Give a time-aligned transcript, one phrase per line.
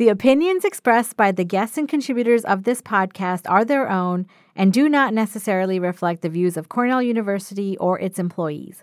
[0.00, 4.26] The opinions expressed by the guests and contributors of this podcast are their own
[4.56, 8.82] and do not necessarily reflect the views of Cornell University or its employees.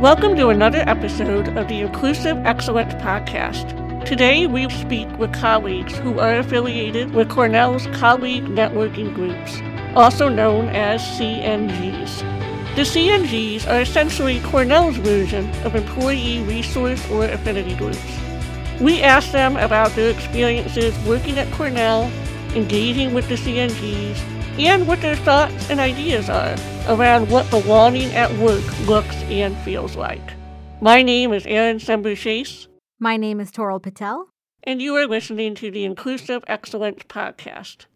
[0.00, 4.04] Welcome to another episode of the Inclusive Excellence Podcast.
[4.04, 9.60] Today we speak with colleagues who are affiliated with Cornell's colleague networking groups,
[9.96, 12.20] also known as CNGs.
[12.76, 18.27] The CNGs are essentially Cornell's version of employee resource or affinity groups.
[18.80, 22.08] We asked them about their experiences working at Cornell,
[22.54, 24.16] engaging with the CNGs,
[24.56, 26.54] and what their thoughts and ideas are
[26.86, 30.22] around what belonging at work looks and feels like.
[30.80, 32.68] My name is Erin Sember Chase.
[33.00, 34.28] My name is Toral Patel.
[34.62, 37.86] And you are listening to the Inclusive Excellence Podcast.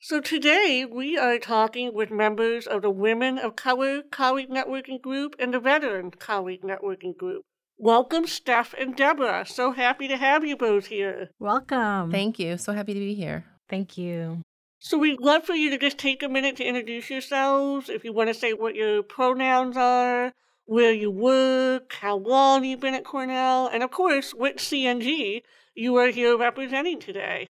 [0.00, 5.36] So today we are talking with members of the Women of Color Colleague Networking Group
[5.38, 7.44] and the Veteran Colleague Networking Group.
[7.82, 9.44] Welcome, Steph and Deborah.
[9.44, 11.30] So happy to have you both here.
[11.40, 12.12] Welcome.
[12.12, 12.56] Thank you.
[12.56, 13.44] So happy to be here.
[13.68, 14.40] Thank you.
[14.78, 17.88] So we'd love for you to just take a minute to introduce yourselves.
[17.88, 20.30] If you want to say what your pronouns are,
[20.64, 25.42] where you work, how long you've been at Cornell, and of course, which CNG
[25.74, 27.48] you are here representing today.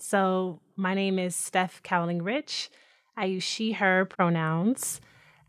[0.00, 2.70] So, my name is Steph Cowling Rich.
[3.16, 5.00] I use she, her pronouns.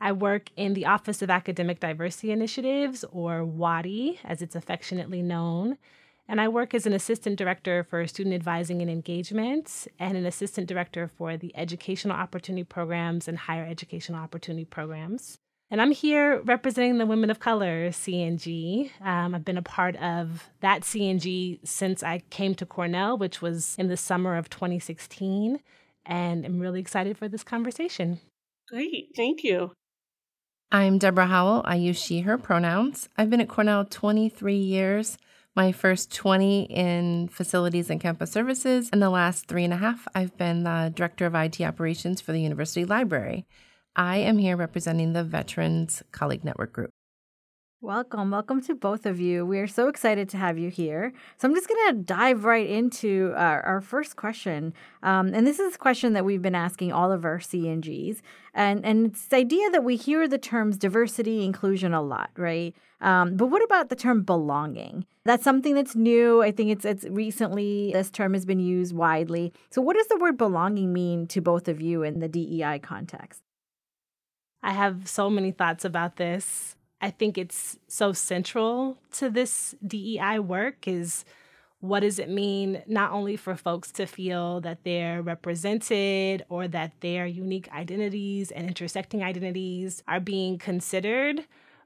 [0.03, 5.77] I work in the Office of Academic Diversity Initiatives, or WADI, as it's affectionately known.
[6.27, 10.67] And I work as an assistant director for student advising and engagement and an assistant
[10.67, 15.37] director for the educational opportunity programs and higher educational opportunity programs.
[15.71, 18.91] And I'm here representing the Women of Color CNG.
[18.99, 23.77] Um, I've been a part of that CNG since I came to Cornell, which was
[23.79, 25.61] in the summer of 2016.
[26.05, 28.19] And I'm really excited for this conversation.
[28.69, 29.11] Great.
[29.15, 29.71] Thank you.
[30.75, 31.61] I'm Deborah Howell.
[31.65, 33.07] I use she, her pronouns.
[33.15, 35.19] I've been at Cornell 23 years.
[35.55, 40.07] My first 20 in facilities and campus services, and the last three and a half,
[40.15, 43.45] I've been the director of IT operations for the university library.
[43.95, 46.92] I am here representing the Veterans Colleague Network Group.
[47.83, 48.31] Welcome.
[48.31, 49.45] Welcome to both of you.
[49.45, 51.11] We are so excited to have you here.
[51.35, 54.73] So, I'm just going to dive right into our, our first question.
[55.03, 58.21] Um, and this is a question that we've been asking all of our CNGs.
[58.53, 62.73] And, and it's the idea that we hear the terms diversity, inclusion a lot, right?
[63.01, 65.05] Um, but what about the term belonging?
[65.25, 66.41] That's something that's new.
[66.41, 69.51] I think it's it's recently this term has been used widely.
[69.71, 73.41] So, what does the word belonging mean to both of you in the DEI context?
[74.61, 76.77] I have so many thoughts about this.
[77.03, 81.25] I think it's so central to this DEI work is
[81.81, 86.93] what does it mean not only for folks to feel that they're represented or that
[87.01, 91.43] their unique identities and intersecting identities are being considered,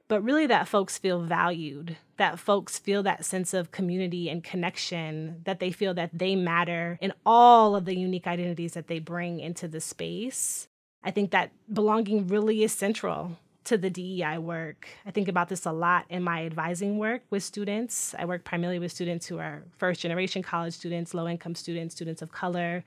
[0.08, 5.42] but really that folks feel valued, that folks feel that sense of community and connection,
[5.46, 9.40] that they feel that they matter in all of the unique identities that they bring
[9.40, 10.68] into the space.
[11.04, 14.88] I think that belonging really is central to the DEI work.
[15.06, 18.16] I think about this a lot in my advising work with students.
[18.18, 22.22] I work primarily with students who are first generation college students, low income students, students
[22.22, 22.86] of color.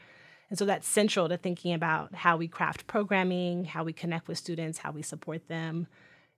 [0.48, 4.38] And so that's central to thinking about how we craft programming, how we connect with
[4.38, 5.86] students, how we support them.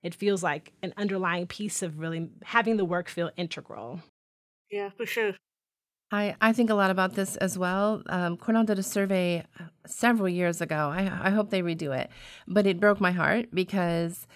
[0.03, 4.01] It feels like an underlying piece of really having the work feel integral.
[4.73, 5.35] Yeah, for sure.
[6.13, 8.03] I, I think a lot about this as well.
[8.07, 10.93] Um, Cornell did a survey uh, several years ago.
[10.95, 12.11] I, I hope they redo it.
[12.47, 14.27] But it broke my heart because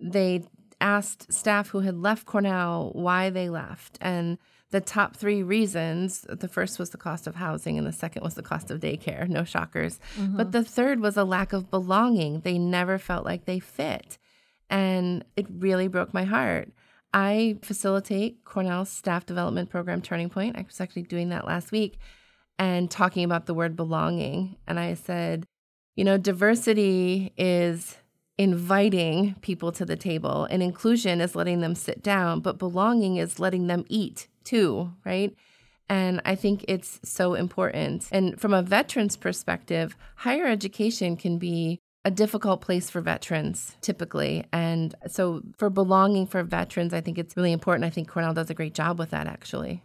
[0.00, 0.44] they
[0.80, 3.98] asked staff who had left Cornell why they left.
[4.00, 4.38] And
[4.70, 8.34] the top three reasons the first was the cost of housing, and the second was
[8.34, 9.28] the cost of daycare.
[9.28, 10.00] No shockers.
[10.16, 10.36] Mm-hmm.
[10.36, 12.40] But the third was a lack of belonging.
[12.40, 14.18] They never felt like they fit.
[14.70, 16.70] And it really broke my heart.
[17.12, 20.56] I facilitate Cornell's staff development program Turning Point.
[20.56, 21.98] I was actually doing that last week
[22.58, 24.56] and talking about the word belonging.
[24.66, 25.46] And I said,
[25.96, 27.96] you know, diversity is
[28.36, 33.40] inviting people to the table, and inclusion is letting them sit down, but belonging is
[33.40, 35.34] letting them eat too, right?
[35.88, 38.06] And I think it's so important.
[38.12, 44.42] And from a veteran's perspective, higher education can be a difficult place for veterans typically.
[44.50, 47.84] And so for belonging for veterans, I think it's really important.
[47.84, 49.82] I think Cornell does a great job with that actually.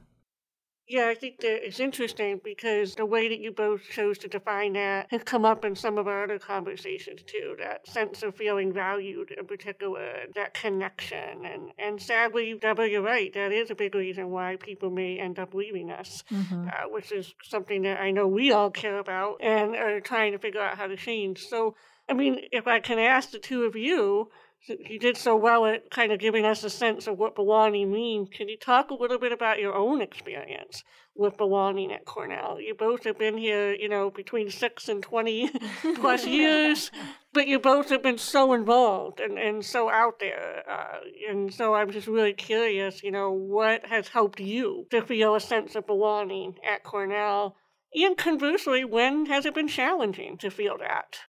[0.87, 4.73] Yeah, I think that it's interesting because the way that you both chose to define
[4.73, 7.55] that has come up in some of our other conversations too.
[7.59, 11.45] That sense of feeling valued in particular, that connection.
[11.45, 13.33] And, and sadly, Deborah, you're right.
[13.33, 16.67] That is a big reason why people may end up leaving us, mm-hmm.
[16.67, 20.39] uh, which is something that I know we all care about and are trying to
[20.39, 21.39] figure out how to change.
[21.39, 21.75] So
[22.09, 24.29] I mean, if I can ask the two of you,
[24.67, 28.29] you did so well at kind of giving us a sense of what belonging means.
[28.29, 30.83] Can you talk a little bit about your own experience
[31.15, 32.61] with belonging at Cornell?
[32.61, 35.51] You both have been here, you know, between six and 20
[35.95, 36.91] plus years,
[37.33, 40.63] but you both have been so involved and, and so out there.
[40.69, 45.35] Uh, and so I'm just really curious, you know, what has helped you to feel
[45.35, 47.57] a sense of belonging at Cornell?
[47.93, 51.19] And conversely, when has it been challenging to feel that?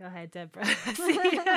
[0.00, 0.64] Go ahead, Deborah.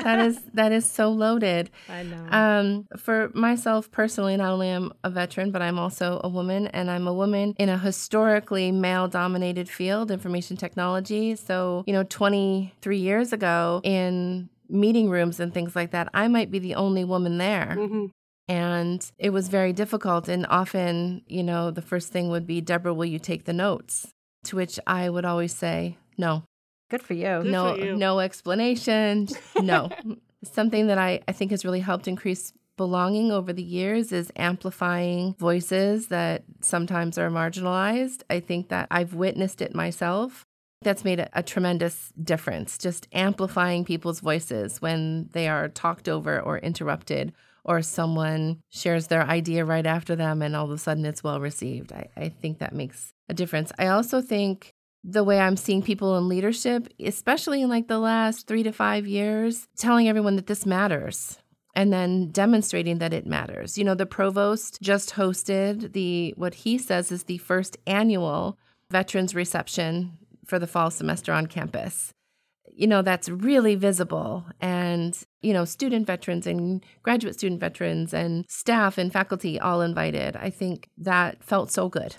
[0.03, 1.69] that is that is so loaded.
[1.87, 2.27] I know.
[2.29, 6.91] Um, for myself personally, not only am a veteran, but I'm also a woman, and
[6.91, 11.37] I'm a woman in a historically male-dominated field, information technology.
[11.37, 16.51] So, you know, 23 years ago, in meeting rooms and things like that, I might
[16.51, 17.77] be the only woman there.
[17.79, 18.07] Mm-hmm.
[18.49, 20.27] And it was very difficult.
[20.27, 24.09] And often, you know, the first thing would be, Deborah, will you take the notes?
[24.45, 26.43] To which I would always say, no.
[26.93, 27.41] Good for you.
[27.41, 27.95] Good no, for you.
[27.95, 29.27] no explanation.
[29.59, 29.89] No.
[30.43, 35.33] Something that I, I think has really helped increase belonging over the years is amplifying
[35.39, 38.21] voices that sometimes are marginalized.
[38.29, 40.45] I think that I've witnessed it myself.
[40.83, 46.39] That's made a, a tremendous difference, just amplifying people's voices when they are talked over
[46.39, 51.05] or interrupted, or someone shares their idea right after them and all of a sudden
[51.05, 51.91] it's well received.
[51.91, 53.71] I, I think that makes a difference.
[53.79, 58.47] I also think the way I'm seeing people in leadership, especially in like the last
[58.47, 61.37] three to five years, telling everyone that this matters
[61.75, 63.77] and then demonstrating that it matters.
[63.77, 68.57] You know, the provost just hosted the what he says is the first annual
[68.91, 72.13] veterans reception for the fall semester on campus.
[72.75, 74.45] You know, that's really visible.
[74.59, 80.35] And, you know, student veterans and graduate student veterans and staff and faculty all invited.
[80.35, 82.15] I think that felt so good.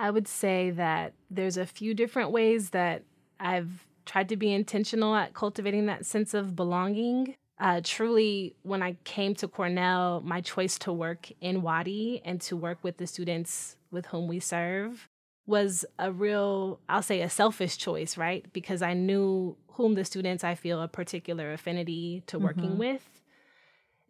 [0.00, 3.02] I would say that there's a few different ways that
[3.38, 7.34] I've tried to be intentional at cultivating that sense of belonging.
[7.58, 12.56] Uh, truly, when I came to Cornell, my choice to work in Wadi and to
[12.56, 15.06] work with the students with whom we serve
[15.46, 18.50] was a real, I'll say, a selfish choice, right?
[18.54, 22.78] Because I knew whom the students I feel a particular affinity to working Mhm.
[22.78, 23.19] with.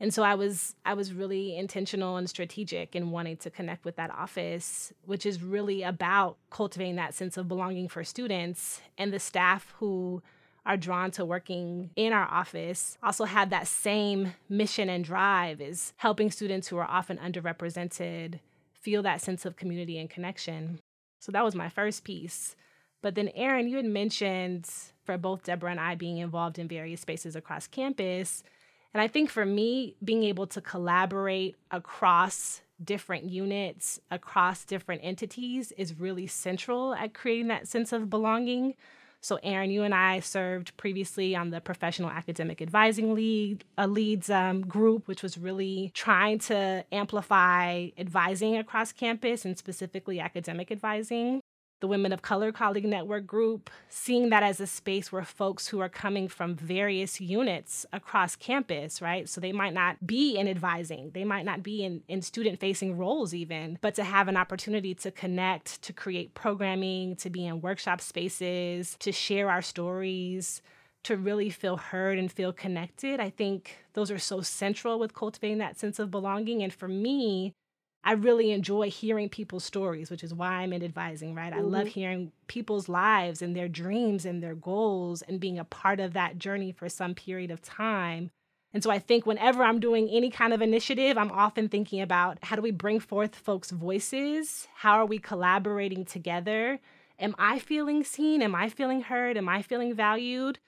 [0.01, 3.97] And so I was I was really intentional and strategic in wanting to connect with
[3.97, 9.19] that office, which is really about cultivating that sense of belonging for students and the
[9.19, 10.23] staff who
[10.67, 15.93] are drawn to working in our office also have that same mission and drive is
[15.97, 18.41] helping students who are often underrepresented
[18.73, 20.79] feel that sense of community and connection.
[21.21, 22.57] So that was my first piece.
[23.03, 24.69] But then, Erin, you had mentioned
[25.05, 28.43] for both Deborah and I being involved in various spaces across campus.
[28.93, 35.73] And I think for me, being able to collaborate across different units, across different entities,
[35.73, 38.75] is really central at creating that sense of belonging.
[39.23, 44.63] So, Erin, you and I served previously on the Professional Academic Advising a leads um,
[44.63, 51.40] group, which was really trying to amplify advising across campus and specifically academic advising
[51.81, 55.81] the Women of Color Colleague Network group, seeing that as a space where folks who
[55.81, 59.29] are coming from various units across campus, right?
[59.29, 62.97] So they might not be in advising, they might not be in, in student facing
[62.99, 67.61] roles, even, but to have an opportunity to connect, to create programming, to be in
[67.61, 70.63] workshop spaces, to share our stories.
[71.05, 73.21] To really feel heard and feel connected.
[73.21, 76.63] I think those are so central with cultivating that sense of belonging.
[76.63, 77.55] And for me,
[78.03, 81.53] I really enjoy hearing people's stories, which is why I'm in advising, right?
[81.53, 86.01] I love hearing people's lives and their dreams and their goals and being a part
[86.01, 88.31] of that journey for some period of time.
[88.73, 92.39] And so I think whenever I'm doing any kind of initiative, I'm often thinking about
[92.43, 94.67] how do we bring forth folks' voices?
[94.77, 96.81] How are we collaborating together?
[97.19, 98.41] Am I feeling seen?
[98.41, 99.37] Am I feeling heard?
[99.37, 100.59] Am I feeling valued?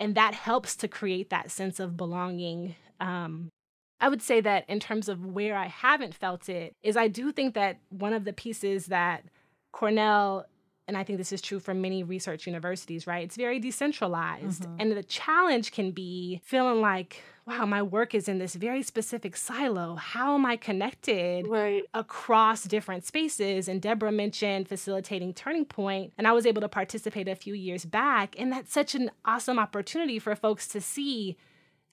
[0.00, 3.50] And that helps to create that sense of belonging um,
[4.00, 7.32] I would say that in terms of where I haven't felt it, is I do
[7.32, 9.24] think that one of the pieces that
[9.72, 10.46] Cornell,
[10.86, 13.24] and I think this is true for many research universities, right?
[13.24, 14.62] It's very decentralized.
[14.62, 14.80] Mm-hmm.
[14.80, 19.36] And the challenge can be feeling like, wow, my work is in this very specific
[19.36, 19.96] silo.
[19.96, 21.46] How am I connected?
[21.46, 21.84] Right.
[21.92, 23.68] across different spaces.
[23.68, 27.84] And Deborah mentioned facilitating Turning Point, and I was able to participate a few years
[27.84, 28.34] back.
[28.38, 31.36] And that's such an awesome opportunity for folks to see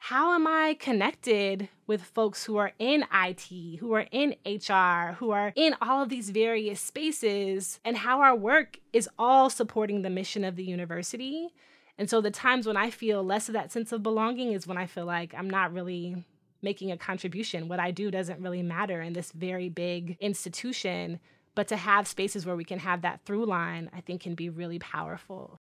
[0.05, 5.29] how am I connected with folks who are in IT, who are in HR, who
[5.29, 10.09] are in all of these various spaces, and how our work is all supporting the
[10.09, 11.49] mission of the university.
[11.99, 14.75] And so the times when I feel less of that sense of belonging is when
[14.75, 16.25] I feel like I'm not really
[16.63, 17.67] making a contribution.
[17.67, 21.19] What I do doesn't really matter in this very big institution.
[21.53, 24.49] But to have spaces where we can have that through line, I think can be
[24.49, 25.60] really powerful.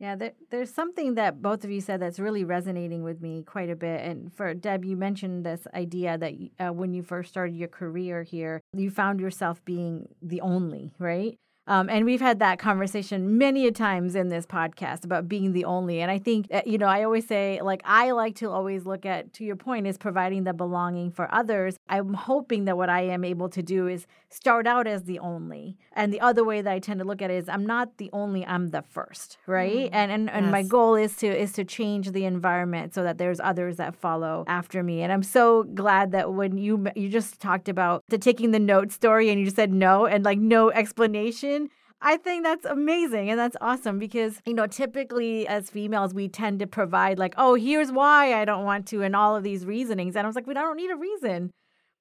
[0.00, 3.70] Yeah, there, there's something that both of you said that's really resonating with me quite
[3.70, 4.00] a bit.
[4.00, 8.22] And for Deb, you mentioned this idea that uh, when you first started your career
[8.22, 11.38] here, you found yourself being the only, right?
[11.66, 15.64] Um, and we've had that conversation many a times in this podcast about being the
[15.64, 16.00] only.
[16.00, 19.06] And I think, uh, you know, I always say, like, I like to always look
[19.06, 21.76] at, to your point, is providing the belonging for others.
[21.88, 25.76] I'm hoping that what I am able to do is start out as the only.
[25.92, 28.10] And the other way that I tend to look at it is I'm not the
[28.12, 29.90] only, I'm the first, right?
[29.90, 30.52] Mm, and and, and yes.
[30.52, 34.44] my goal is to is to change the environment so that there's others that follow
[34.46, 35.02] after me.
[35.02, 38.92] And I'm so glad that when you you just talked about the taking the note
[38.92, 41.53] story and you just said no and like no explanation
[42.00, 46.58] I think that's amazing and that's awesome because, you know, typically as females, we tend
[46.60, 50.14] to provide, like, oh, here's why I don't want to, and all of these reasonings.
[50.14, 51.50] And I was like, we don't need a reason,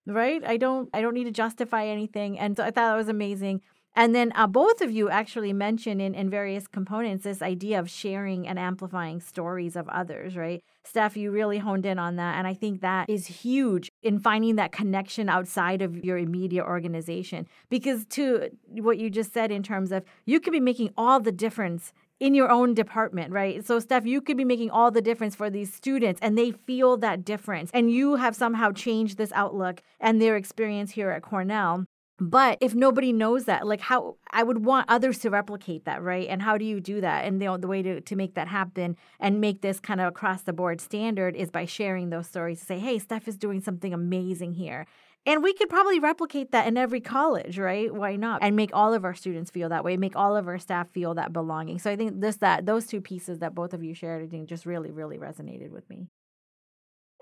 [0.06, 0.44] right?
[0.46, 2.38] I don't, I don't need to justify anything.
[2.38, 3.62] And so I thought that was amazing.
[3.96, 7.90] And then uh, both of you actually mentioned in, in various components this idea of
[7.90, 10.64] sharing and amplifying stories of others, right?
[10.84, 12.38] Steph, you really honed in on that.
[12.38, 17.48] And I think that is huge in finding that connection outside of your immediate organization.
[17.70, 21.32] Because, to what you just said, in terms of you could be making all the
[21.32, 23.66] difference in your own department, right?
[23.66, 26.98] So, Steph, you could be making all the difference for these students and they feel
[26.98, 27.70] that difference.
[27.74, 31.86] And you have somehow changed this outlook and their experience here at Cornell.
[32.30, 36.26] But if nobody knows that, like how I would want others to replicate that, right?
[36.30, 37.26] And how do you do that?
[37.26, 40.44] And the, the way to, to make that happen and make this kind of across
[40.44, 43.94] the board standard is by sharing those stories to say, hey, Steph is doing something
[43.94, 44.86] amazing here.
[45.26, 47.94] And we could probably replicate that in every college, right?
[47.94, 48.42] Why not?
[48.42, 51.16] And make all of our students feel that way, make all of our staff feel
[51.16, 51.80] that belonging.
[51.80, 54.48] So I think this that those two pieces that both of you shared, I think
[54.48, 56.08] just really, really resonated with me.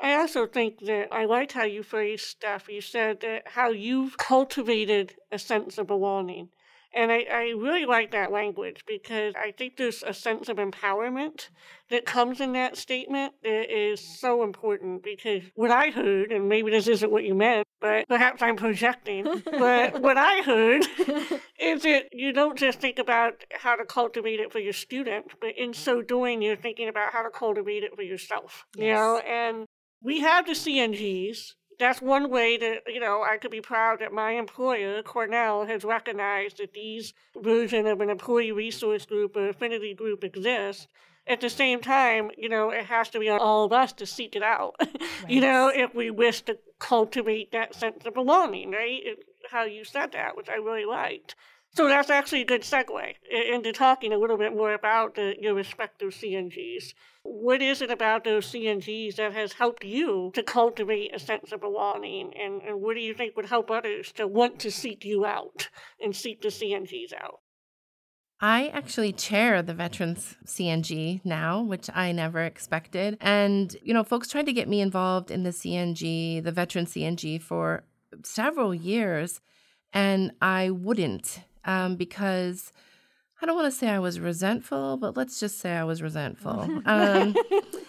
[0.01, 2.67] I also think that I liked how you phrased Steph.
[2.67, 6.49] You said that how you've cultivated a sense of belonging.
[6.93, 11.47] And I, I really like that language because I think there's a sense of empowerment
[11.89, 16.69] that comes in that statement that is so important because what I heard, and maybe
[16.69, 20.85] this isn't what you meant, but perhaps I'm projecting, but what I heard
[21.59, 25.51] is that you don't just think about how to cultivate it for your students, but
[25.57, 28.65] in so doing, you're thinking about how to cultivate it for yourself.
[28.75, 28.83] Yes.
[28.83, 29.67] You know, and
[30.01, 31.53] we have the CNGs.
[31.79, 35.83] That's one way that, you know, I could be proud that my employer, Cornell, has
[35.83, 40.87] recognized that these version of an employee resource group or affinity group exist.
[41.27, 44.05] At the same time, you know, it has to be on all of us to
[44.05, 44.99] seek it out, right.
[45.27, 48.99] you know, if we wish to cultivate that sense of belonging, right?
[49.03, 51.35] It, how you said that, which I really liked.
[51.73, 55.53] So that's actually a good segue into talking a little bit more about the, your
[55.53, 56.93] respective CNGs.
[57.23, 61.61] What is it about those CNGs that has helped you to cultivate a sense of
[61.61, 62.33] belonging?
[62.39, 65.69] And, and what do you think would help others to want to seek you out
[65.99, 67.39] and seek the CNGs out?
[68.43, 73.17] I actually chair the Veterans CNG now, which I never expected.
[73.21, 77.39] And, you know, folks tried to get me involved in the CNG, the Veteran CNG,
[77.39, 77.83] for
[78.23, 79.41] several years,
[79.93, 82.71] and I wouldn't um, because
[83.41, 86.69] I don't want to say I was resentful, but let's just say I was resentful.
[86.85, 87.35] Um,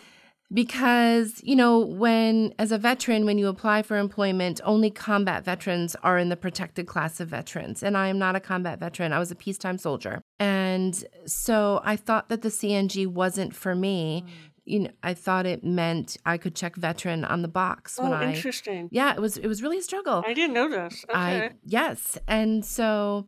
[0.52, 5.96] because, you know, when, as a veteran, when you apply for employment, only combat veterans
[6.02, 7.82] are in the protected class of veterans.
[7.82, 10.22] And I am not a combat veteran, I was a peacetime soldier.
[10.38, 14.24] And so I thought that the CNG wasn't for me.
[14.26, 14.30] Mm.
[14.64, 18.16] You know, I thought it meant I could check veteran on the box when oh,
[18.16, 18.32] I.
[18.32, 18.88] interesting.
[18.92, 19.36] Yeah, it was.
[19.36, 20.22] It was really a struggle.
[20.24, 21.04] I didn't know this.
[21.10, 21.18] Okay.
[21.18, 23.26] I yes, and so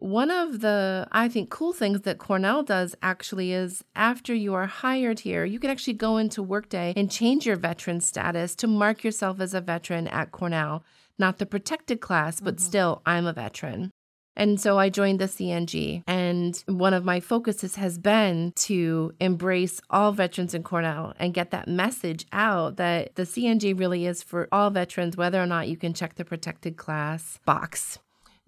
[0.00, 4.66] one of the, I think, cool things that Cornell does actually is after you are
[4.66, 9.04] hired here, you can actually go into Workday and change your veteran status to mark
[9.04, 10.82] yourself as a veteran at Cornell.
[11.18, 12.66] Not the protected class, but mm-hmm.
[12.66, 13.90] still, I'm a veteran.
[14.36, 16.02] And so I joined the CNG.
[16.06, 21.50] And one of my focuses has been to embrace all veterans in Cornell and get
[21.50, 25.76] that message out that the CNG really is for all veterans, whether or not you
[25.76, 27.98] can check the protected class box.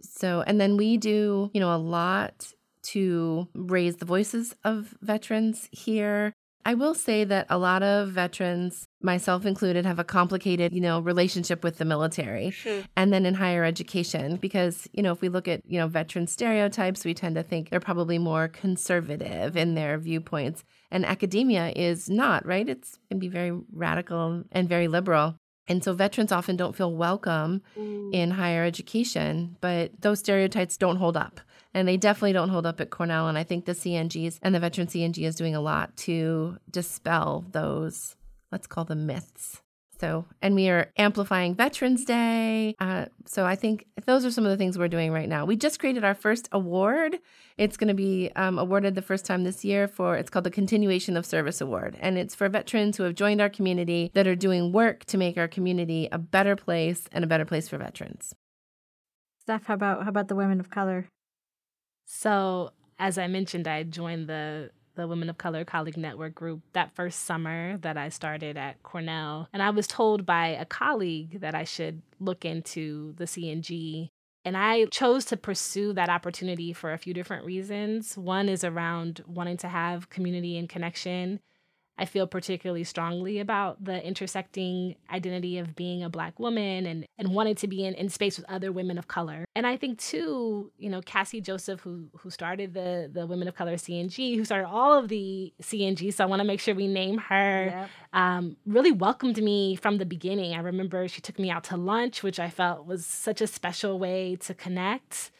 [0.02, 5.68] So, and then we do, you know, a lot to raise the voices of veterans
[5.70, 6.34] here.
[6.64, 11.00] I will say that a lot of veterans, myself included, have a complicated, you know,
[11.00, 12.84] relationship with the military sure.
[12.96, 16.28] and then in higher education because, you know, if we look at, you know, veteran
[16.28, 22.08] stereotypes, we tend to think they're probably more conservative in their viewpoints and academia is
[22.10, 22.68] not, right?
[22.68, 25.36] It's can be very radical and very liberal.
[25.68, 28.12] And so veterans often don't feel welcome mm.
[28.12, 31.40] in higher education, but those stereotypes don't hold up.
[31.74, 33.28] And they definitely don't hold up at Cornell.
[33.28, 37.44] And I think the CNGs and the veteran CNG is doing a lot to dispel
[37.50, 38.16] those,
[38.50, 39.62] let's call them myths.
[40.02, 42.74] So, and we are amplifying Veterans Day.
[42.80, 45.44] Uh, so, I think those are some of the things we're doing right now.
[45.44, 47.18] We just created our first award.
[47.56, 50.50] It's going to be um, awarded the first time this year for, it's called the
[50.50, 51.96] Continuation of Service Award.
[52.00, 55.38] And it's for veterans who have joined our community that are doing work to make
[55.38, 58.34] our community a better place and a better place for veterans.
[59.38, 61.06] Steph, how about how about the women of color?
[62.06, 66.94] So, as I mentioned, I joined the the Women of Color Colleague Network group that
[66.94, 69.48] first summer that I started at Cornell.
[69.52, 74.10] And I was told by a colleague that I should look into the CNG.
[74.44, 78.18] And I chose to pursue that opportunity for a few different reasons.
[78.18, 81.40] One is around wanting to have community and connection
[82.02, 87.28] I feel particularly strongly about the intersecting identity of being a Black woman and, and
[87.28, 89.44] wanting to be in, in space with other women of color.
[89.54, 93.54] And I think, too, you know, Cassie Joseph, who, who started the, the Women of
[93.54, 96.88] Color CNG, who started all of the CNG, so I want to make sure we
[96.88, 97.90] name her, yep.
[98.12, 100.54] um, really welcomed me from the beginning.
[100.54, 104.00] I remember she took me out to lunch, which I felt was such a special
[104.00, 105.30] way to connect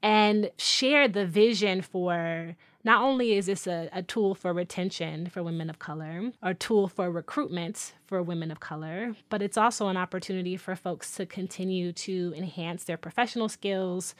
[0.00, 2.54] and shared the vision for
[2.84, 6.54] not only is this a, a tool for retention for women of color, or a
[6.54, 11.24] tool for recruitment for women of color, but it's also an opportunity for folks to
[11.24, 14.14] continue to enhance their professional skills,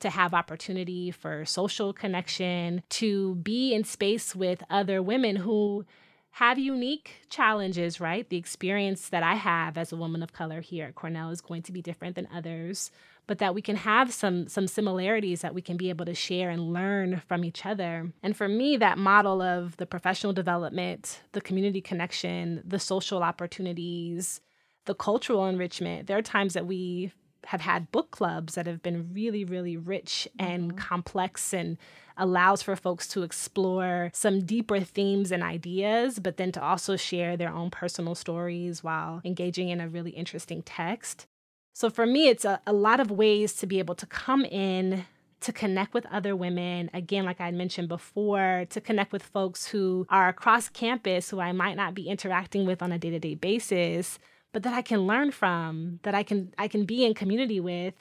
[0.00, 5.84] to have opportunity for social connection, to be in space with other women who
[6.32, 8.28] have unique challenges, right?
[8.28, 11.62] The experience that I have as a woman of color here at Cornell is going
[11.62, 12.90] to be different than others
[13.30, 16.50] but that we can have some some similarities that we can be able to share
[16.50, 18.12] and learn from each other.
[18.24, 24.40] And for me, that model of the professional development, the community connection, the social opportunities,
[24.86, 27.12] the cultural enrichment, there are times that we
[27.46, 30.78] have had book clubs that have been really, really rich and mm-hmm.
[30.78, 31.78] complex and
[32.16, 37.36] allows for folks to explore some deeper themes and ideas, but then to also share
[37.36, 41.28] their own personal stories while engaging in a really interesting text.
[41.72, 45.04] So for me, it's a, a lot of ways to be able to come in
[45.40, 46.90] to connect with other women.
[46.92, 51.52] Again, like I mentioned before, to connect with folks who are across campus who I
[51.52, 54.18] might not be interacting with on a day to day basis,
[54.52, 57.94] but that I can learn from, that I can I can be in community with,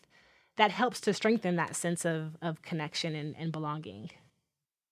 [0.58, 4.10] that helps to strengthen that sense of of connection and, and belonging.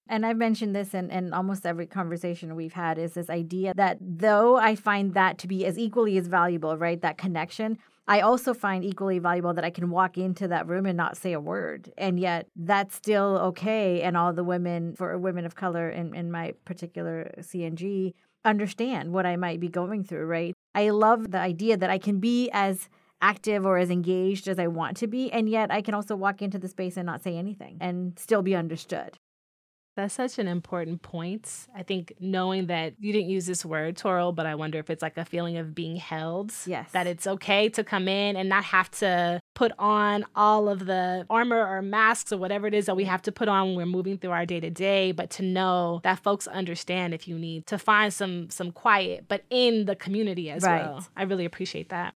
[0.09, 3.97] And I've mentioned this in, in almost every conversation we've had is this idea that
[3.99, 7.01] though I find that to be as equally as valuable, right?
[7.01, 10.95] That connection, I also find equally valuable that I can walk into that room and
[10.95, 11.91] not say a word.
[11.97, 14.01] And yet that's still okay.
[14.01, 18.13] And all the women, for women of color in, in my particular CNG,
[18.45, 20.53] understand what I might be going through, right?
[20.73, 22.87] I love the idea that I can be as
[23.21, 25.31] active or as engaged as I want to be.
[25.31, 28.41] And yet I can also walk into the space and not say anything and still
[28.41, 29.17] be understood.
[29.97, 31.67] That's such an important point.
[31.75, 35.01] I think knowing that you didn't use this word, Toral, but I wonder if it's
[35.01, 36.53] like a feeling of being held.
[36.67, 36.91] Yes.
[36.91, 41.25] That it's okay to come in and not have to put on all of the
[41.31, 43.85] armor or masks or whatever it is that we have to put on when we're
[43.87, 47.65] moving through our day to day, but to know that folks understand if you need
[47.65, 50.85] to find some some quiet, but in the community as right.
[50.85, 51.07] well.
[51.17, 52.13] I really appreciate that.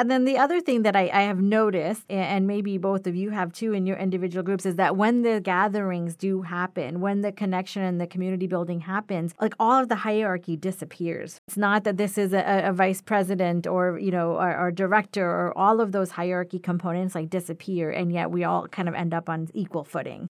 [0.00, 3.28] And then the other thing that I, I, have noticed, and maybe both of you
[3.28, 7.30] have too in your individual groups, is that when the gatherings do happen, when the
[7.30, 11.38] connection and the community building happens, like all of the hierarchy disappears.
[11.48, 15.28] It's not that this is a, a vice president or, you know, or, or, director
[15.28, 17.90] or all of those hierarchy components like disappear.
[17.90, 20.28] And yet we all kind of end up on equal footing.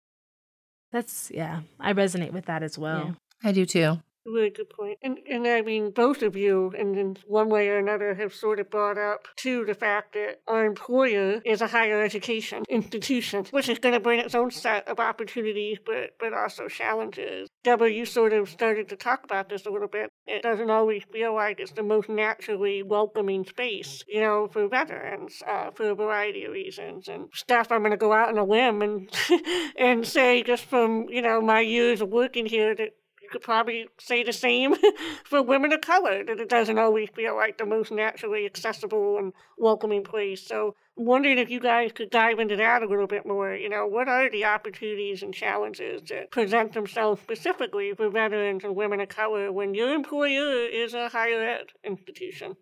[0.90, 3.04] That's, yeah, I resonate with that as well.
[3.44, 3.48] Yeah.
[3.48, 4.98] I do too really good point.
[5.02, 8.60] And and I mean, both of you, and in one way or another, have sort
[8.60, 13.68] of brought up to the fact that our employer is a higher education institution, which
[13.68, 17.48] is going to bring its own set of opportunities, but but also challenges.
[17.62, 20.10] Deborah, you sort of started to talk about this a little bit.
[20.26, 25.42] It doesn't always feel like it's the most naturally welcoming space, you know, for veterans
[25.46, 27.08] uh, for a variety of reasons.
[27.08, 29.10] And Steph, I'm going to go out on a limb and
[29.78, 32.90] and say, just from you know my years of working here, that
[33.30, 34.74] could probably say the same
[35.24, 39.32] for women of color, that it doesn't always feel like the most naturally accessible and
[39.56, 40.46] welcoming place.
[40.46, 43.54] So, wondering if you guys could dive into that a little bit more.
[43.54, 48.76] You know, what are the opportunities and challenges that present themselves specifically for veterans and
[48.76, 52.56] women of color when your employer is a higher ed institution?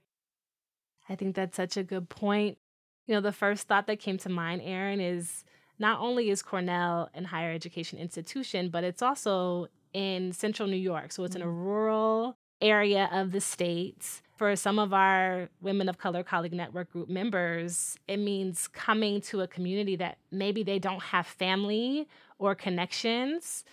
[1.09, 2.59] I think that's such a good point.
[3.07, 5.45] You know, the first thought that came to mind, Erin, is
[5.79, 11.13] not only is Cornell an higher education institution, but it's also in central New York.
[11.13, 11.65] So it's in a mm.
[11.65, 14.23] rural area of the state.
[14.37, 19.41] For some of our Women of Color Colleague Network group members, it means coming to
[19.41, 22.07] a community that maybe they don't have family
[22.39, 23.65] or connections.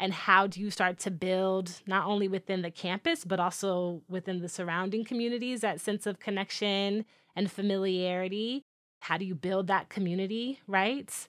[0.00, 4.40] and how do you start to build not only within the campus but also within
[4.40, 7.04] the surrounding communities that sense of connection
[7.36, 8.64] and familiarity
[9.00, 11.28] how do you build that community right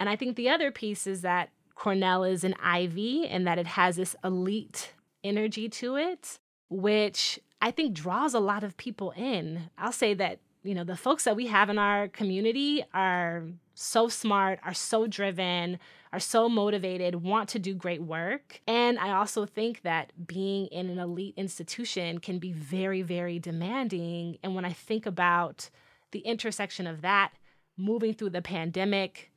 [0.00, 3.66] and i think the other piece is that cornell is an ivy and that it
[3.66, 6.38] has this elite energy to it
[6.68, 10.96] which i think draws a lot of people in i'll say that you know the
[10.96, 15.78] folks that we have in our community are so smart are so driven
[16.12, 18.60] are so motivated, want to do great work.
[18.66, 24.38] And I also think that being in an elite institution can be very, very demanding.
[24.42, 25.70] And when I think about
[26.12, 27.32] the intersection of that,
[27.76, 29.30] moving through the pandemic,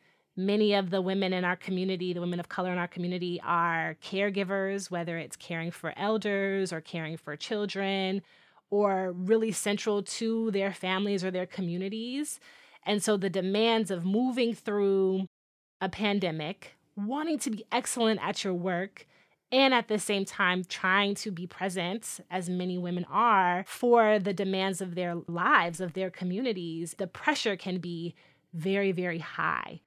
[0.45, 3.95] many of the women in our community, the women of color in our community, are
[4.03, 8.21] caregivers, whether it's caring for elders or caring for children
[8.69, 12.39] or really central to their families or their communities.
[12.85, 15.27] And so the demands of moving through
[15.79, 19.07] a pandemic, wanting to be excellent at your work,
[19.51, 24.33] and at the same time trying to be present, as many women are, for the
[24.33, 28.15] demands of their lives, of their communities, the pressure can be
[28.53, 29.81] very, very high.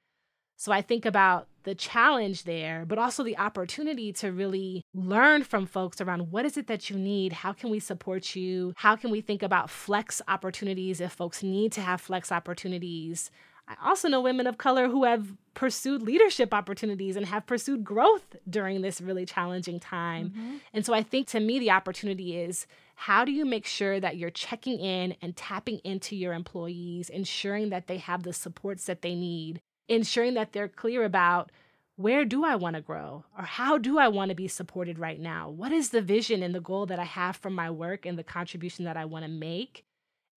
[0.57, 5.67] So I think about the challenge there, but also the opportunity to really learn from
[5.67, 7.33] folks around what is it that you need?
[7.33, 8.75] How can we support you?
[8.77, 13.31] How can we think about flex opportunities if folks need to have flex opportunities?
[13.67, 18.37] I also know women of color who have pursued leadership opportunities and have pursued growth
[18.49, 20.31] during this really challenging time.
[20.31, 20.57] Mm-hmm.
[20.75, 24.19] And so I think to me, the opportunity is how do you make sure that
[24.19, 29.01] you're checking in and tapping into your employees, ensuring that they have the supports that
[29.01, 31.51] they need, ensuring that they're clear about
[31.97, 35.20] where do I want to grow or how do I want to be supported right
[35.20, 35.49] now?
[35.49, 38.25] What is the vision and the goal that I have from my work and the
[38.25, 39.85] contribution that I want to make?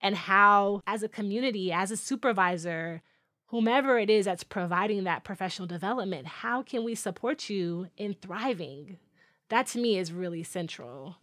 [0.00, 3.02] And how, as a community, as a supervisor,
[3.46, 8.98] whomever it is that's providing that professional development, how can we support you in thriving?
[9.48, 11.16] That to me is really central.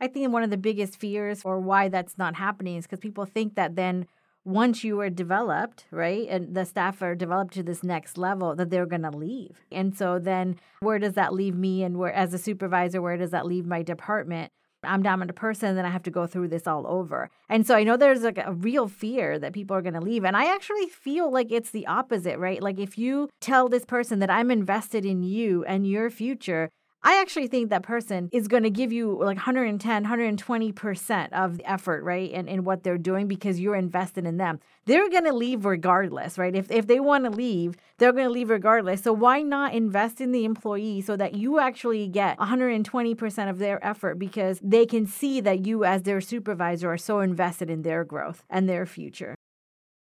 [0.00, 3.26] I think one of the biggest fears or why that's not happening is because people
[3.26, 4.06] think that then
[4.46, 8.70] once you are developed, right, and the staff are developed to this next level, that
[8.70, 9.66] they're going to leave.
[9.72, 11.82] And so then where does that leave me?
[11.82, 14.52] And where, as a supervisor, where does that leave my department?
[14.84, 17.28] I'm dominant person, then I have to go through this all over.
[17.48, 20.24] And so I know there's like a real fear that people are going to leave.
[20.24, 22.62] And I actually feel like it's the opposite, right?
[22.62, 26.70] Like if you tell this person that I'm invested in you and your future,
[27.06, 31.70] I actually think that person is going to give you like 110, 120% of the
[31.70, 32.32] effort, right?
[32.34, 34.58] And in what they're doing because you're invested in them.
[34.86, 36.52] They're going to leave regardless, right?
[36.52, 39.04] If, if they want to leave, they're going to leave regardless.
[39.04, 43.86] So why not invest in the employee so that you actually get 120% of their
[43.86, 48.02] effort because they can see that you as their supervisor are so invested in their
[48.02, 49.35] growth and their future.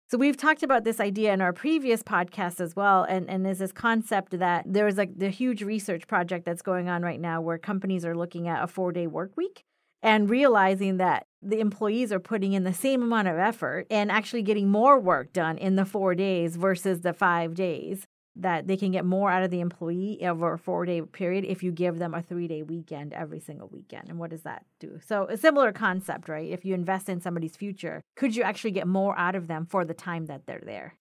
[0.10, 3.60] So we've talked about this idea in our previous podcast as well, and and there's
[3.60, 7.60] this concept that there's like the huge research project that's going on right now where
[7.60, 9.62] companies are looking at a four day work week
[10.02, 14.42] and realizing that the employees are putting in the same amount of effort and actually
[14.42, 18.92] getting more work done in the four days versus the five days that they can
[18.92, 22.14] get more out of the employee over a four day period if you give them
[22.14, 24.10] a three day weekend every single weekend.
[24.10, 25.00] And what does that do?
[25.06, 26.50] So, a similar concept, right?
[26.50, 29.84] If you invest in somebody's future, could you actually get more out of them for
[29.84, 30.96] the time that they're there?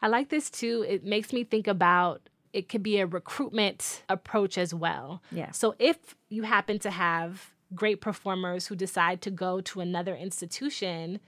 [0.00, 0.84] I like this too.
[0.88, 5.22] It makes me think about it could be a recruitment approach as well.
[5.30, 5.50] Yeah.
[5.52, 11.20] So, if you happen to have great performers who decide to go to another institution,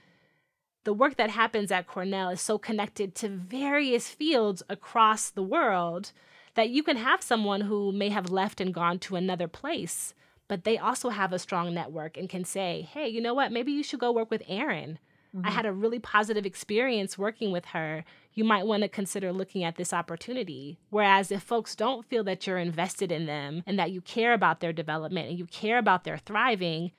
[0.83, 6.11] the work that happens at Cornell is so connected to various fields across the world
[6.55, 10.13] that you can have someone who may have left and gone to another place,
[10.47, 13.51] but they also have a strong network and can say, hey, you know what?
[13.51, 14.99] Maybe you should go work with Erin.
[15.35, 15.47] Mm-hmm.
[15.47, 18.03] I had a really positive experience working with her.
[18.33, 20.77] You might want to consider looking at this opportunity.
[20.89, 24.59] Whereas if folks don't feel that you're invested in them and that you care about
[24.59, 26.91] their development and you care about their thriving,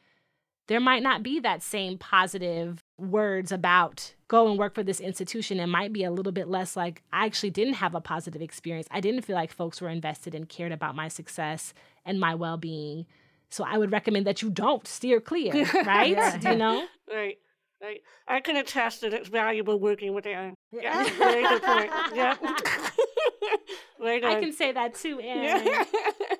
[0.69, 5.61] there might not be that same positive words about go and work for this institution.
[5.61, 8.89] It might be a little bit less like, I actually didn't have a positive experience.
[8.91, 12.57] I didn't feel like folks were invested and cared about my success and my well
[12.57, 13.07] being.
[13.51, 15.53] So I would recommend that you don't steer clear,
[15.85, 16.11] right?
[16.11, 16.51] yeah.
[16.53, 16.87] You know?
[17.13, 17.37] Right.
[17.83, 18.01] Right.
[18.29, 20.55] I can attest that it's valuable working with Erin.
[20.73, 21.03] Yeah.
[21.19, 21.91] Very good point.
[22.15, 22.37] Yeah.
[24.01, 25.67] right I can say that too, Erin.
[25.67, 25.85] Yeah.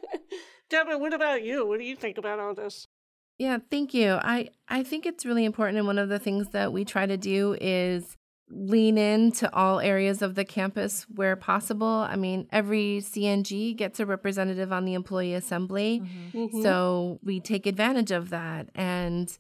[0.71, 1.67] Deborah, what about you?
[1.67, 2.87] What do you think about all this?
[3.43, 4.21] Yeah, thank you.
[4.23, 5.77] I, I think it's really important.
[5.77, 8.17] And one of the things that we try to do is
[8.49, 11.89] lean into all areas of the campus where possible.
[11.89, 16.05] I mean, every CNG gets a representative on the employee assembly.
[16.05, 16.39] Mm-hmm.
[16.39, 16.63] Mm-hmm.
[16.63, 18.69] So we take advantage of that.
[18.77, 19.37] And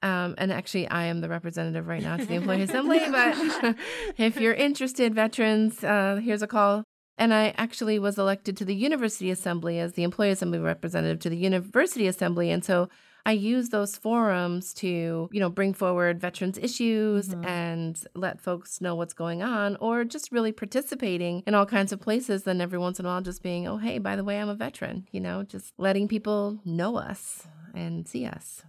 [0.00, 3.00] um, and actually, I am the representative right now to the employee assembly.
[3.10, 3.76] But
[4.16, 6.84] if you're interested, veterans, uh, here's a call
[7.18, 11.28] And I actually was elected to the University Assembly as the Employee Assembly representative to
[11.28, 12.50] the University Assembly.
[12.50, 12.88] And so
[13.24, 17.44] I use those forums to, you know, bring forward veterans issues mm-hmm.
[17.44, 22.00] and let folks know what's going on or just really participating in all kinds of
[22.00, 22.42] places.
[22.42, 24.54] Then every once in a while just being, oh, hey, by the way, I'm a
[24.54, 28.64] veteran, you know, just letting people know us and see us.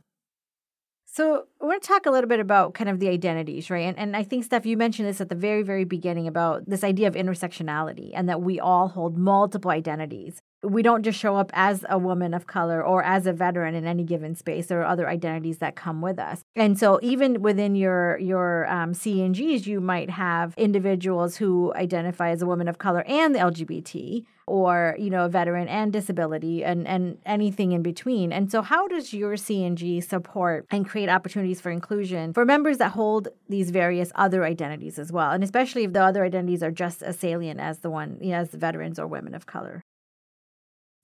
[1.05, 3.85] So I want to talk a little bit about kind of the identities, right?
[3.85, 6.83] And and I think Steph, you mentioned this at the very, very beginning about this
[6.83, 11.51] idea of intersectionality and that we all hold multiple identities we don't just show up
[11.53, 14.67] as a woman of color or as a veteran in any given space.
[14.67, 16.43] There are other identities that come with us.
[16.55, 22.41] And so even within your your um, CNGs, you might have individuals who identify as
[22.41, 26.87] a woman of color and the LGBT or you know a veteran and disability and
[26.87, 31.71] and anything in between and so how does your cng support and create opportunities for
[31.71, 36.03] inclusion for members that hold these various other identities as well and especially if the
[36.03, 39.33] other identities are just as salient as the one you know, as veterans or women
[39.33, 39.83] of color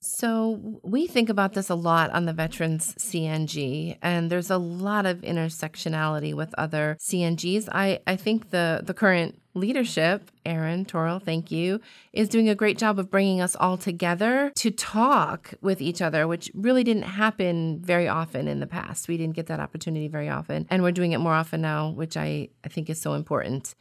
[0.02, 5.04] so, we think about this a lot on the Veterans CNG, and there's a lot
[5.04, 7.68] of intersectionality with other CNGs.
[7.70, 11.82] I, I think the, the current leadership, Erin Toral, thank you,
[12.14, 16.26] is doing a great job of bringing us all together to talk with each other,
[16.26, 19.06] which really didn't happen very often in the past.
[19.06, 22.16] We didn't get that opportunity very often, and we're doing it more often now, which
[22.16, 23.74] I, I think is so important.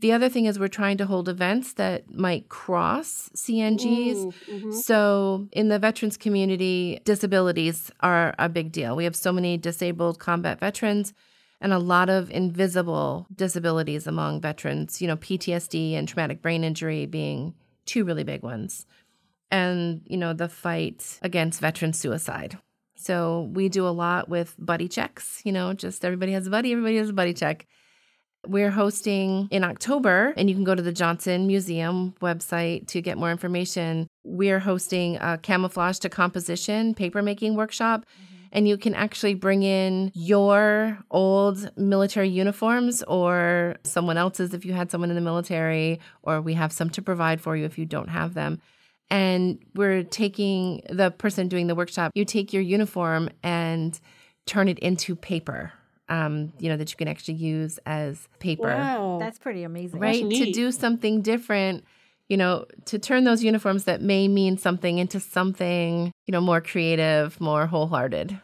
[0.00, 4.32] The other thing is we're trying to hold events that might cross CNGs.
[4.46, 4.72] mm-hmm.
[4.72, 8.94] So in the veterans community, disabilities are a big deal.
[8.94, 11.14] We have so many disabled combat veterans
[11.60, 17.06] and a lot of invisible disabilities among veterans, you know, PTSD and traumatic brain injury
[17.06, 18.86] being two really big ones.
[19.50, 22.58] And, you know, the fight against veteran suicide.
[22.94, 26.72] So we do a lot with buddy checks, you know, just everybody has a buddy,
[26.72, 27.66] everybody has a buddy check.
[28.46, 33.18] We're hosting in October, and you can go to the Johnson Museum website to get
[33.18, 34.06] more information.
[34.24, 38.00] We're hosting a camouflage to composition papermaking workshop.
[38.00, 38.34] Mm-hmm.
[38.50, 44.72] And you can actually bring in your old military uniforms or someone else's if you
[44.72, 47.84] had someone in the military, or we have some to provide for you if you
[47.84, 48.60] don't have them
[49.10, 54.00] and we're taking the person doing the workshop you take your uniform and
[54.46, 55.72] turn it into paper
[56.08, 58.68] um, you know, that you can actually use as paper.
[58.68, 59.18] Wow.
[59.20, 60.00] That's pretty amazing.
[60.00, 60.28] Right?
[60.28, 61.84] To do something different,
[62.28, 66.60] you know, to turn those uniforms that may mean something into something, you know, more
[66.60, 68.40] creative, more wholehearted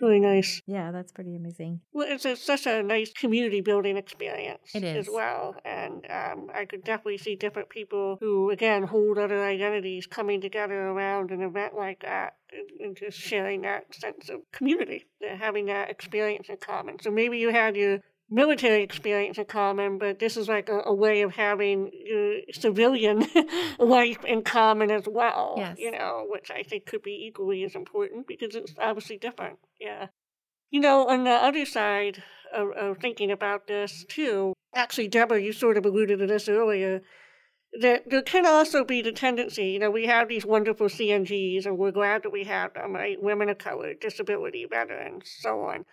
[0.00, 0.62] really nice.
[0.66, 1.80] Yeah, that's pretty amazing.
[1.92, 5.08] Well, it's, it's such a nice community building experience it is.
[5.08, 5.56] as well.
[5.64, 10.88] And um, I could definitely see different people who, again, hold other identities coming together
[10.88, 15.90] around an event like that and, and just sharing that sense of community, having that
[15.90, 16.98] experience in common.
[17.00, 20.94] So maybe you had your military experience in common, but this is like a, a
[20.94, 23.26] way of having uh, civilian
[23.78, 25.54] life in common as well.
[25.58, 25.78] Yes.
[25.78, 29.58] You know, which I think could be equally as important because it's obviously different.
[29.80, 30.06] Yeah.
[30.70, 32.22] You know, on the other side
[32.54, 37.02] of, of thinking about this too, actually, Deborah, you sort of alluded to this earlier.
[37.80, 41.78] That there can also be the tendency, you know, we have these wonderful CNGs and
[41.78, 43.22] we're glad that we have them, right?
[43.22, 45.84] Women of color, disability, veterans, so on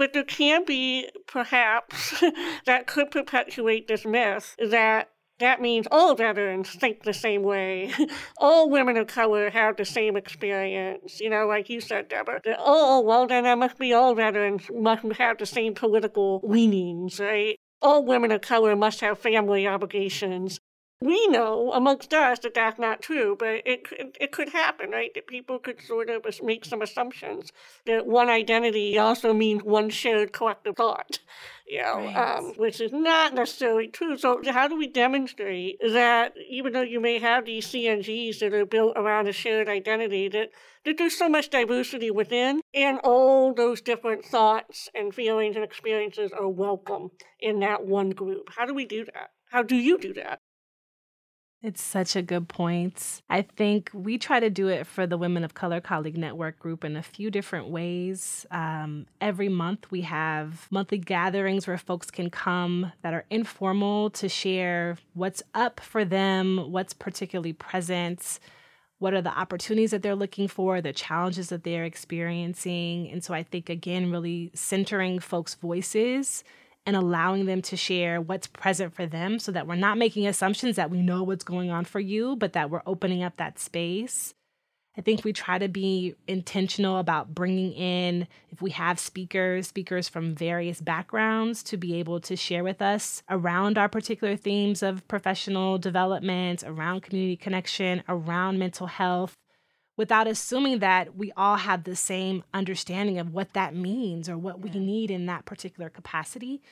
[0.00, 2.24] but there can be, perhaps,
[2.64, 5.10] that could perpetuate this myth that
[5.40, 7.92] that means all veterans think the same way.
[8.38, 11.20] all women of color have the same experience.
[11.20, 12.40] You know, like you said, Deborah.
[12.46, 17.20] That, oh, well, then that must be all veterans must have the same political leanings,
[17.20, 17.58] right?
[17.82, 20.60] All women of color must have family obligations
[21.02, 25.12] we know amongst us that that's not true, but it, it, it could happen, right?
[25.14, 27.52] That people could sort of make some assumptions
[27.86, 31.18] that one identity also means one shared collective thought,
[31.66, 32.36] you know, right.
[32.38, 34.18] um, which is not necessarily true.
[34.18, 38.66] So how do we demonstrate that even though you may have these CNGs that are
[38.66, 40.50] built around a shared identity, that
[40.84, 46.30] that there's so much diversity within, and all those different thoughts and feelings and experiences
[46.32, 48.50] are welcome in that one group.
[48.56, 49.30] How do we do that?
[49.50, 50.40] How do you do that?
[51.62, 53.20] It's such a good point.
[53.28, 56.84] I think we try to do it for the Women of Color Colleague Network group
[56.84, 58.46] in a few different ways.
[58.50, 64.26] Um, every month, we have monthly gatherings where folks can come that are informal to
[64.26, 68.38] share what's up for them, what's particularly present,
[68.98, 73.10] what are the opportunities that they're looking for, the challenges that they're experiencing.
[73.10, 76.42] And so I think, again, really centering folks' voices
[76.86, 80.76] and allowing them to share what's present for them so that we're not making assumptions
[80.76, 84.34] that we know what's going on for you, but that we're opening up that space.
[84.96, 90.08] I think we try to be intentional about bringing in, if we have speakers, speakers
[90.08, 95.06] from various backgrounds to be able to share with us around our particular themes of
[95.06, 99.36] professional development, around community connection, around mental health,
[99.96, 104.60] without assuming that we all have the same understanding of what that means or what
[104.60, 106.62] we need in that particular capacity.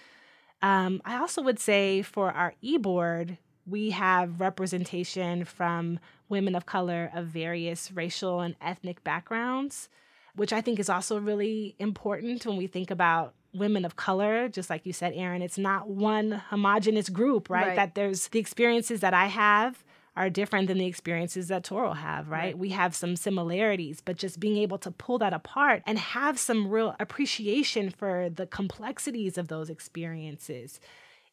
[0.63, 6.67] Um, I also would say for our e board, we have representation from women of
[6.67, 9.89] color of various racial and ethnic backgrounds,
[10.35, 14.49] which I think is also really important when we think about women of color.
[14.49, 17.69] Just like you said, Erin, it's not one homogenous group, right?
[17.69, 17.77] right?
[17.77, 19.85] That there's the experiences that I have
[20.19, 22.39] are different than the experiences that Toral have, right?
[22.39, 22.59] right?
[22.59, 26.69] We have some similarities, but just being able to pull that apart and have some
[26.69, 30.81] real appreciation for the complexities of those experiences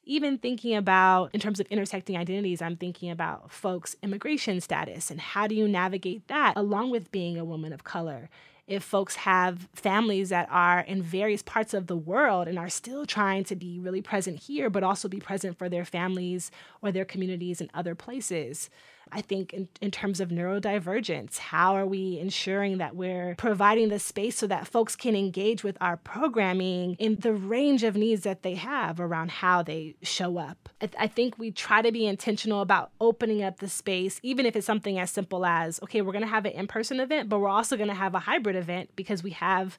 [0.05, 5.19] even thinking about in terms of intersecting identities, I'm thinking about folks' immigration status and
[5.19, 8.29] how do you navigate that along with being a woman of color.
[8.67, 13.05] If folks have families that are in various parts of the world and are still
[13.05, 16.49] trying to be really present here, but also be present for their families
[16.81, 18.69] or their communities in other places.
[19.11, 23.99] I think in, in terms of neurodivergence, how are we ensuring that we're providing the
[23.99, 28.43] space so that folks can engage with our programming in the range of needs that
[28.43, 30.69] they have around how they show up?
[30.81, 34.45] I, th- I think we try to be intentional about opening up the space, even
[34.45, 37.29] if it's something as simple as, okay, we're going to have an in person event,
[37.29, 39.77] but we're also going to have a hybrid event because we have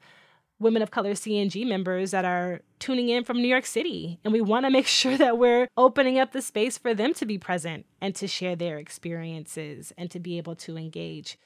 [0.58, 4.18] women of color CNG members that are tuning in from New York City.
[4.24, 7.26] And we want to make sure that we're opening up the space for them to
[7.26, 11.38] be present and to share their experiences and to be able to engage.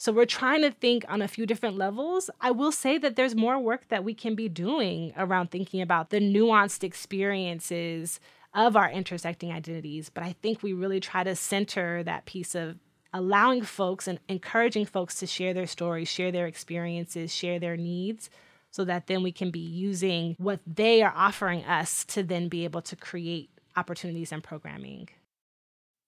[0.00, 2.30] So we're trying to think on a few different levels.
[2.40, 6.10] I will say that there's more work that we can be doing around thinking about
[6.10, 8.20] the nuanced experiences
[8.54, 10.08] of our intersecting identities.
[10.08, 12.76] But I think we really try to center that piece of
[13.12, 18.30] allowing folks and encouraging folks to share their stories, share their experiences, share their needs
[18.70, 22.64] so that then we can be using what they are offering us to then be
[22.64, 25.08] able to create opportunities and programming.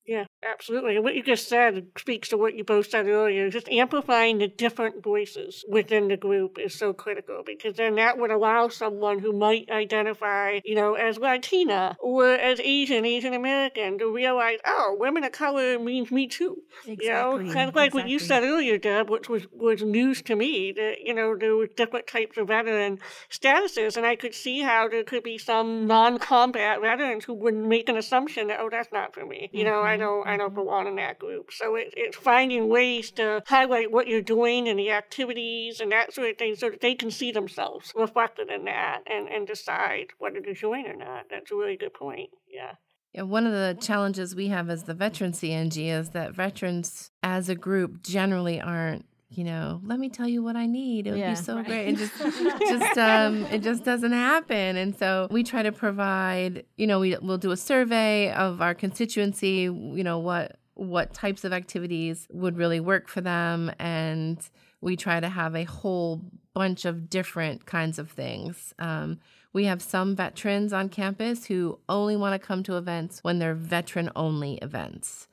[0.06, 0.96] Yeah, absolutely.
[0.96, 3.48] And what you just said speaks to what you both said earlier.
[3.50, 8.30] Just amplifying the different voices within the group is so critical because then that would
[8.30, 14.12] allow someone who might identify, you know, as Latina or as Asian, Asian American to
[14.12, 16.62] realize, oh, women of color means me too.
[16.86, 17.06] Exactly.
[17.06, 18.02] You know, kind of like exactly.
[18.02, 21.54] what you said earlier, Deb, which was, was news to me that, you know, there
[21.54, 22.98] were different types of veteran
[23.30, 23.96] statuses.
[23.96, 27.88] And I could see how there could be some non combat veterans who would make
[27.88, 29.50] an assumption that, oh, that's not for me.
[29.52, 30.56] You know, I don't I don't mm-hmm.
[30.56, 31.52] belong in that group.
[31.52, 36.12] So it, it's finding ways to highlight what you're doing and the activities and that
[36.12, 40.08] sort of thing so that they can see themselves reflected in that and, and decide
[40.18, 41.26] whether to join or not.
[41.30, 42.30] That's a really good point.
[42.52, 42.72] Yeah.
[43.12, 47.48] Yeah, one of the challenges we have as the veteran CNG is that veterans as
[47.48, 51.06] a group generally aren't you know, let me tell you what I need.
[51.06, 51.66] It would yeah, be so right.
[51.66, 51.88] great.
[51.88, 52.18] And just,
[52.58, 54.76] just, um, it just doesn't happen.
[54.76, 58.74] And so we try to provide, you know, we, we'll do a survey of our
[58.74, 63.70] constituency, you know, what, what types of activities would really work for them.
[63.78, 64.40] And
[64.80, 68.74] we try to have a whole bunch of different kinds of things.
[68.80, 69.20] Um,
[69.52, 73.54] we have some veterans on campus who only want to come to events when they're
[73.54, 75.28] veteran only events,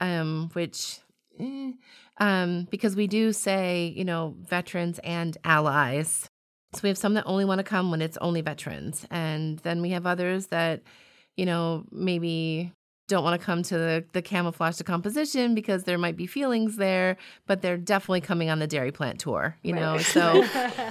[0.00, 0.98] um, which
[1.38, 1.72] eh,
[2.18, 6.28] um, because we do say, you know, veterans and allies.
[6.72, 9.06] So we have some that only want to come when it's only veterans.
[9.10, 10.82] And then we have others that,
[11.36, 12.72] you know, maybe
[13.08, 17.16] don't want to come to the, the camouflage decomposition because there might be feelings there,
[17.46, 19.80] but they're definitely coming on the dairy plant tour, you right.
[19.80, 19.98] know?
[20.06, 20.44] So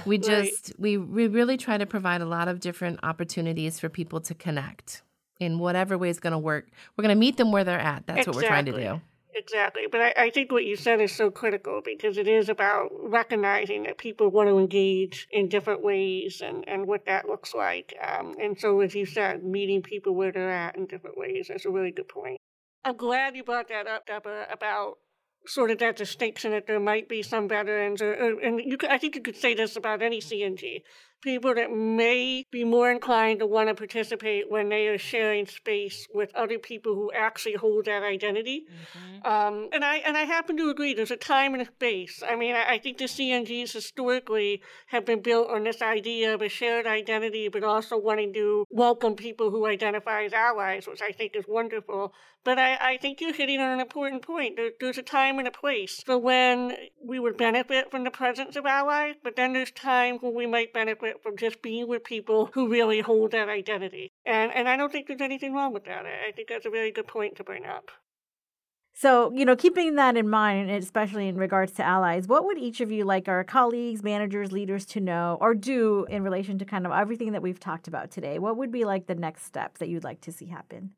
[0.05, 0.79] we just, right.
[0.79, 5.01] we, we really try to provide a lot of different opportunities for people to connect
[5.39, 6.69] in whatever way is going to work.
[6.95, 8.07] We're going to meet them where they're at.
[8.07, 8.31] That's exactly.
[8.31, 9.01] what we're trying to do.
[9.35, 9.83] Exactly.
[9.91, 13.83] But I, I think what you said is so critical because it is about recognizing
[13.83, 17.93] that people want to engage in different ways and, and what that looks like.
[18.01, 21.65] Um, and so, as you said, meeting people where they're at in different ways is
[21.65, 22.37] a really good point.
[22.85, 24.99] I'm glad you brought that up, Deborah, about
[25.47, 28.97] sort of that distinction that there might be some veterans, or, or and you I
[28.97, 30.81] think you could say this about any CNG
[31.25, 36.07] people that may be more inclined to want to participate when they are sharing space
[36.13, 38.67] with other people who actually hold that identity.
[38.67, 39.27] Mm-hmm.
[39.27, 40.93] Um, and I and I happen to agree.
[40.93, 42.21] There's a time and a space.
[42.25, 46.43] I mean, I, I, think the CNGs historically have been built on this idea of
[46.43, 51.11] a shared identity, but also wanting to welcome people who identify as allies, which I
[51.11, 52.13] think is wonderful.
[52.45, 54.55] But I, I think you're hitting on an important point.
[54.55, 58.55] There, there's a time and a place for when we would benefit from the presence
[58.55, 62.51] of allies, but then there's times when we might benefit from just being with people
[62.53, 64.11] who really hold that identity.
[64.25, 66.05] And and I don't think there's anything wrong with that.
[66.05, 67.89] I think that's a very good point to bring up.
[68.93, 72.79] So, you know, keeping that in mind, especially in regards to allies, what would each
[72.79, 76.85] of you like our colleagues, managers, leaders to know or do in relation to kind
[76.85, 78.37] of everything that we've talked about today?
[78.37, 80.91] What would be like the next steps that you'd like to see happen?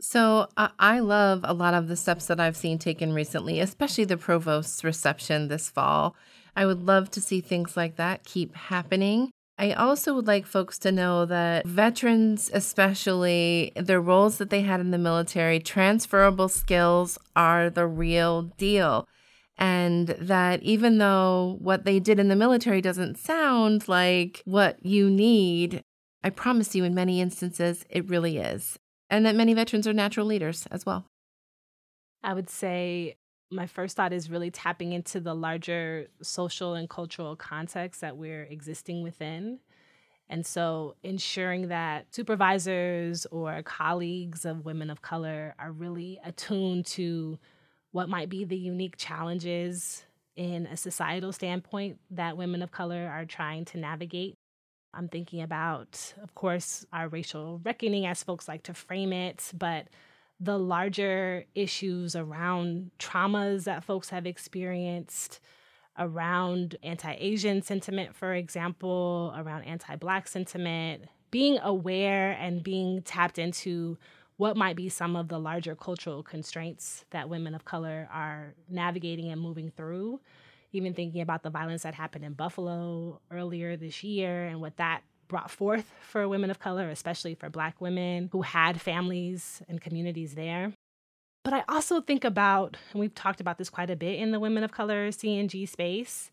[0.00, 4.16] So I love a lot of the steps that I've seen taken recently, especially the
[4.16, 6.14] provost's reception this fall.
[6.54, 9.30] I would love to see things like that keep happening.
[9.58, 14.78] I also would like folks to know that veterans, especially the roles that they had
[14.78, 19.08] in the military, transferable skills are the real deal.
[19.56, 25.10] And that even though what they did in the military doesn't sound like what you
[25.10, 25.82] need,
[26.22, 28.78] I promise you, in many instances, it really is.
[29.10, 31.06] And that many veterans are natural leaders as well.
[32.22, 33.16] I would say
[33.50, 38.44] my first thought is really tapping into the larger social and cultural context that we're
[38.44, 39.60] existing within.
[40.28, 47.38] And so ensuring that supervisors or colleagues of women of color are really attuned to
[47.92, 50.04] what might be the unique challenges
[50.36, 54.34] in a societal standpoint that women of color are trying to navigate.
[54.94, 59.86] I'm thinking about, of course, our racial reckoning, as folks like to frame it, but
[60.40, 65.40] the larger issues around traumas that folks have experienced,
[65.98, 73.38] around anti Asian sentiment, for example, around anti Black sentiment, being aware and being tapped
[73.38, 73.98] into
[74.36, 79.30] what might be some of the larger cultural constraints that women of color are navigating
[79.30, 80.20] and moving through.
[80.72, 85.02] Even thinking about the violence that happened in Buffalo earlier this year and what that
[85.28, 90.34] brought forth for women of color, especially for Black women who had families and communities
[90.34, 90.72] there.
[91.44, 94.40] But I also think about, and we've talked about this quite a bit in the
[94.40, 96.30] women of color CNG space,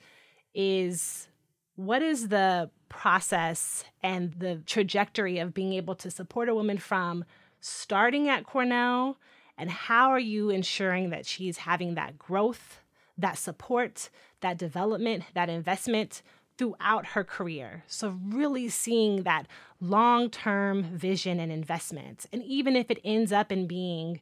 [0.54, 1.28] is
[1.76, 7.24] what is the process and the trajectory of being able to support a woman from
[7.60, 9.18] starting at Cornell?
[9.58, 12.82] And how are you ensuring that she's having that growth,
[13.18, 14.10] that support,
[14.42, 16.22] that development, that investment
[16.58, 17.84] throughout her career.
[17.88, 19.48] So, really seeing that
[19.82, 22.26] long term vision and investment.
[22.32, 24.22] And even if it ends up in being,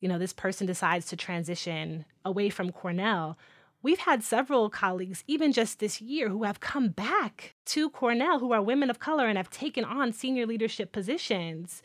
[0.00, 3.38] you know, this person decides to transition away from Cornell,
[3.82, 8.52] we've had several colleagues, even just this year, who have come back to Cornell who
[8.52, 11.82] are women of color and have taken on senior leadership positions.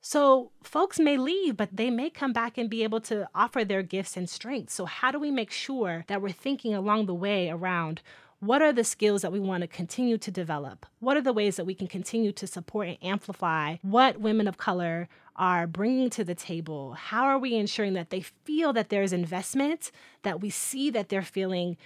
[0.00, 3.82] So, folks may leave, but they may come back and be able to offer their
[3.82, 4.74] gifts and strengths.
[4.74, 8.00] So, how do we make sure that we're thinking along the way around
[8.40, 10.86] what are the skills that we want to continue to develop?
[11.00, 14.56] What are the ways that we can continue to support and amplify what women of
[14.56, 16.92] color are bringing to the table?
[16.92, 19.90] How are we ensuring that they feel that there's investment,
[20.22, 21.76] that we see that they're feeling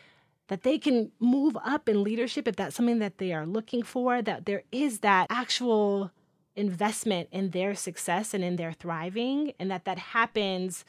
[0.49, 4.21] that they can move up in leadership if that's something that they are looking for,
[4.21, 6.11] that there is that actual
[6.57, 10.85] investment in their success and in their thriving, and that that happens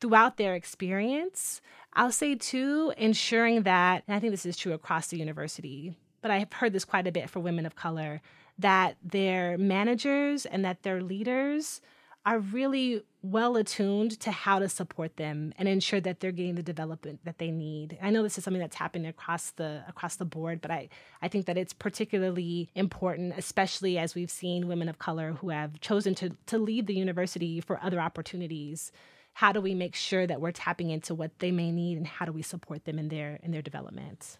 [0.00, 1.60] throughout their experience.
[1.94, 6.30] I'll say too, ensuring that, and I think this is true across the university, but
[6.30, 8.20] I have heard this quite a bit for women of color,
[8.58, 11.80] that their managers and that their leaders
[12.28, 16.62] are really well attuned to how to support them and ensure that they're getting the
[16.62, 17.96] development that they need.
[18.02, 20.90] I know this is something that's happening across the across the board, but I,
[21.22, 25.80] I think that it's particularly important, especially as we've seen women of color who have
[25.80, 28.92] chosen to to leave the university for other opportunities
[29.34, 32.24] how do we make sure that we're tapping into what they may need and how
[32.24, 34.36] do we support them in their in their development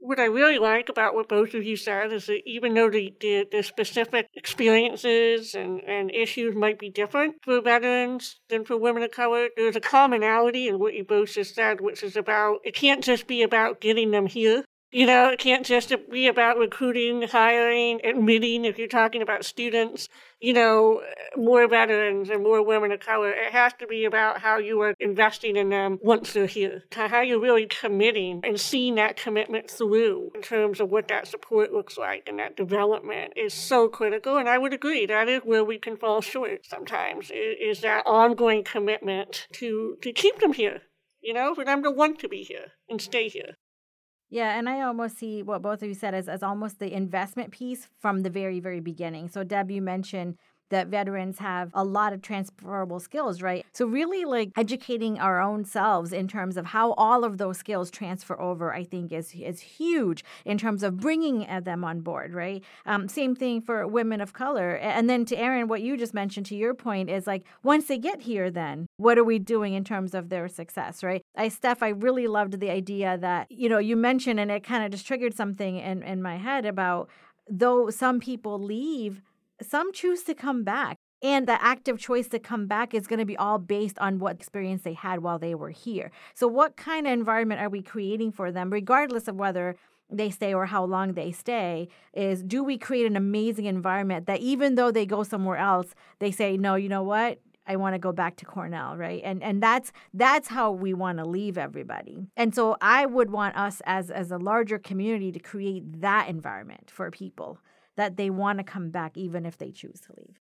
[0.00, 3.12] what I really like about what both of you said is that even though the,
[3.20, 9.02] the, the, specific experiences and, and issues might be different for veterans than for women
[9.02, 12.74] of color, there's a commonality in what you both just said, which is about it
[12.74, 14.64] can't just be about getting them here.
[14.90, 20.08] You know, it can't just be about recruiting, hiring, admitting, if you're talking about students,
[20.40, 21.02] you know,
[21.36, 23.30] more veterans and more women of color.
[23.30, 27.20] It has to be about how you are investing in them once they're here, how
[27.20, 31.98] you're really committing and seeing that commitment through in terms of what that support looks
[31.98, 34.38] like and that development is so critical.
[34.38, 38.64] And I would agree that is where we can fall short sometimes, is that ongoing
[38.64, 40.80] commitment to, to keep them here,
[41.20, 43.52] you know, for them to want to be here and stay here.
[44.30, 47.50] Yeah, and I almost see what both of you said as, as almost the investment
[47.50, 49.28] piece from the very, very beginning.
[49.28, 50.36] So, Deb, you mentioned
[50.70, 53.64] that veterans have a lot of transferable skills, right?
[53.72, 57.90] So, really, like educating our own selves in terms of how all of those skills
[57.90, 62.34] transfer over, I think is is huge in terms of bringing uh, them on board,
[62.34, 62.62] right?
[62.86, 64.76] Um, same thing for women of color.
[64.76, 67.98] And then to Erin, what you just mentioned to your point is like once they
[67.98, 71.22] get here, then what are we doing in terms of their success, right?
[71.36, 74.84] I, Steph, I really loved the idea that you know you mentioned, and it kind
[74.84, 77.08] of just triggered something in in my head about
[77.50, 79.22] though some people leave
[79.62, 80.98] some choose to come back.
[81.20, 84.36] And the active choice to come back is going to be all based on what
[84.36, 86.12] experience they had while they were here.
[86.32, 89.74] So, what kind of environment are we creating for them, regardless of whether
[90.08, 91.88] they stay or how long they stay?
[92.14, 95.88] Is do we create an amazing environment that even though they go somewhere else,
[96.20, 97.40] they say, no, you know what?
[97.68, 99.20] I want to go back to Cornell, right?
[99.24, 102.28] And and that's that's how we want to leave everybody.
[102.36, 106.90] And so I would want us as as a larger community to create that environment
[106.90, 107.58] for people
[107.98, 110.38] that they want to come back even if they choose to leave.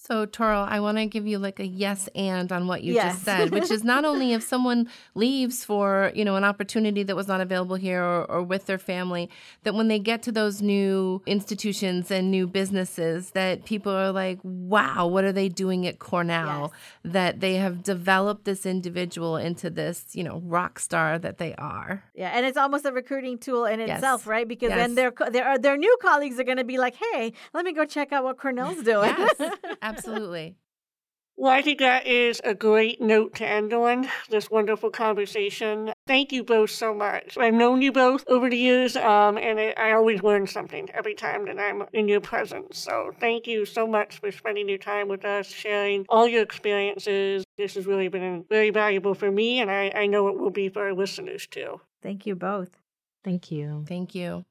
[0.00, 3.12] So, Toral, I want to give you like a yes and on what you Yes.
[3.14, 7.14] just said, which is not only if someone leaves for, you know, an opportunity that
[7.16, 9.28] was not available here or, or with their family,
[9.64, 14.38] that when they get to those new institutions and new businesses, that people are like,
[14.42, 16.72] wow, what are they doing at Cornell?
[17.04, 22.04] That they have developed this individual into this, you know, rock star that they are.
[22.14, 23.98] Yeah, and it's almost a recruiting tool in Yes.
[23.98, 24.46] itself, right?
[24.48, 24.78] Because Yes.
[24.78, 27.84] then their their their new colleagues are going to be like, "Hey, let me go
[27.84, 29.14] check out what Cornell's doing."
[29.88, 30.56] Yes, absolutely.
[31.36, 35.92] Well, I think that is a great note to end on this wonderful conversation.
[36.04, 37.38] Thank you both so much.
[37.38, 41.14] I've known you both over the years, um, and I, I always learn something every
[41.14, 42.78] time that I'm in your presence.
[42.78, 47.44] So thank you so much for spending your time with us, sharing all your experiences.
[47.56, 50.68] This has really been very valuable for me, and I, I know it will be
[50.68, 51.80] for our listeners too.
[52.02, 52.70] Thank you both.
[53.22, 53.84] Thank you.
[53.86, 54.44] Thank you.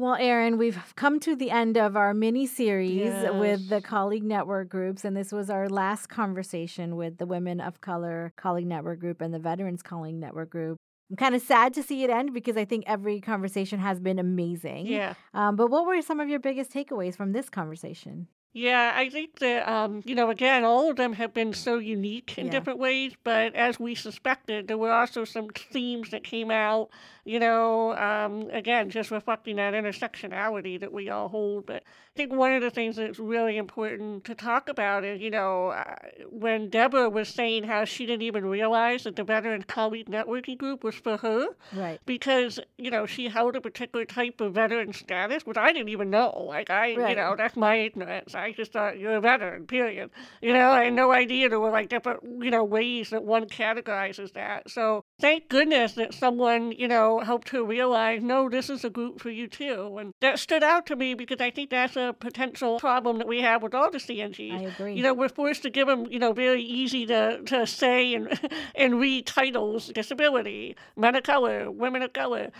[0.00, 4.70] Well, Erin, we've come to the end of our mini series with the colleague network
[4.70, 9.20] groups, and this was our last conversation with the Women of Color colleague network group
[9.20, 10.78] and the Veterans colleague network group.
[11.10, 14.18] I'm kind of sad to see it end because I think every conversation has been
[14.18, 14.86] amazing.
[14.86, 15.12] Yeah.
[15.34, 18.26] Um, but what were some of your biggest takeaways from this conversation?
[18.52, 22.36] Yeah, I think that, um, you know, again, all of them have been so unique
[22.36, 22.52] in Yeah.
[22.52, 26.90] different ways, but as we suspected, there were also some themes that came out,
[27.30, 31.66] you know, um, again, just reflecting that intersectionality that we all hold.
[31.66, 35.30] But I think one of the things that's really important to talk about is, you
[35.30, 35.94] know, uh,
[36.28, 40.82] when Deborah was saying how she didn't even realize that the Veteran Colleague Networking Group
[40.82, 42.00] was for her, Right.
[42.04, 46.10] because you know she held a particular type of veteran status, which I didn't even
[46.10, 46.44] know.
[46.48, 48.34] Like I, you know, that's my ignorance.
[48.34, 49.66] I just thought you're a veteran.
[49.66, 50.10] Period.
[50.42, 53.46] You know, I had no idea there were like different, you know, ways that one
[53.46, 54.68] categorizes that.
[54.68, 59.20] So thank goodness that someone, you know, helped her realize, no, this is a group
[59.20, 59.98] for you too.
[59.98, 63.40] And that stood out to me because I think that's a potential problem that we
[63.40, 64.52] have with all the CNGs.
[64.52, 64.94] I agree.
[64.94, 68.38] You know, we're forced to give them, you know, very easy to, to say and
[68.74, 72.50] and read titles: disability, men of color, women of color.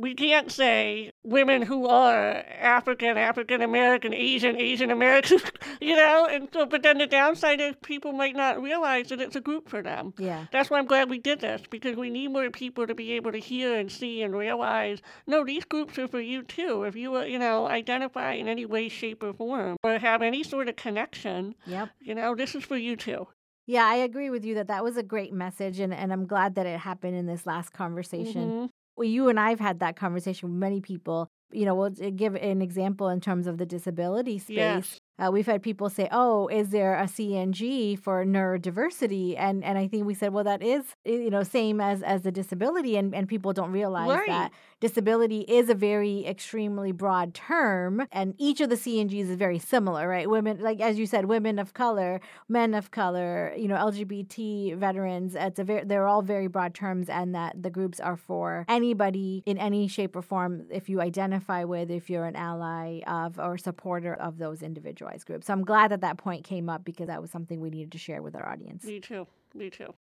[0.00, 5.38] We can't say women who are African, African American, Asian, Asian American,
[5.80, 6.26] you know.
[6.30, 9.68] And so, but then the downside is people might not realize that it's a group
[9.68, 10.14] for them.
[10.18, 10.46] Yeah.
[10.52, 13.32] That's why I'm glad we did this because we need more people to be able
[13.32, 16.84] to hear and see and realize, no, these groups are for you too.
[16.84, 20.42] If you, uh, you know, identify in any way, shape, or form or have any
[20.42, 21.90] sort of connection, Yep.
[22.00, 23.28] you know, this is for you too.
[23.66, 26.54] Yeah, I agree with you that that was a great message, and, and I'm glad
[26.56, 28.50] that it happened in this last conversation.
[28.50, 28.70] Mhm.
[29.00, 31.30] Well, you and I've had that conversation with many people.
[31.52, 34.56] You know, we'll uh, give an example in terms of the disability space.
[34.56, 34.99] Yes.
[35.20, 39.86] Uh, we've had people say, "Oh, is there a CNG for neurodiversity?" And and I
[39.86, 43.14] think we said, "Well, that is eh, you know same as as the disability," and
[43.14, 44.26] and people don't realize Right.
[44.28, 49.58] that disability is a very extremely broad term, and each of the CNGs is very
[49.58, 50.28] similar, right?
[50.28, 55.34] Women, like as you said, women of color, men of color, you know, LGBT veterans.
[55.34, 59.42] It's a very they're all very broad terms, and that the groups are for anybody
[59.44, 63.58] in any shape or form if you identify with, if you're an ally of or
[63.58, 64.62] supporter of those
[65.10, 65.46] individualized groups.
[65.46, 67.98] So I'm glad that that point came up because that was something we needed to
[67.98, 68.84] share with our audience.
[68.84, 69.26] Me too.
[69.54, 69.94] Me too.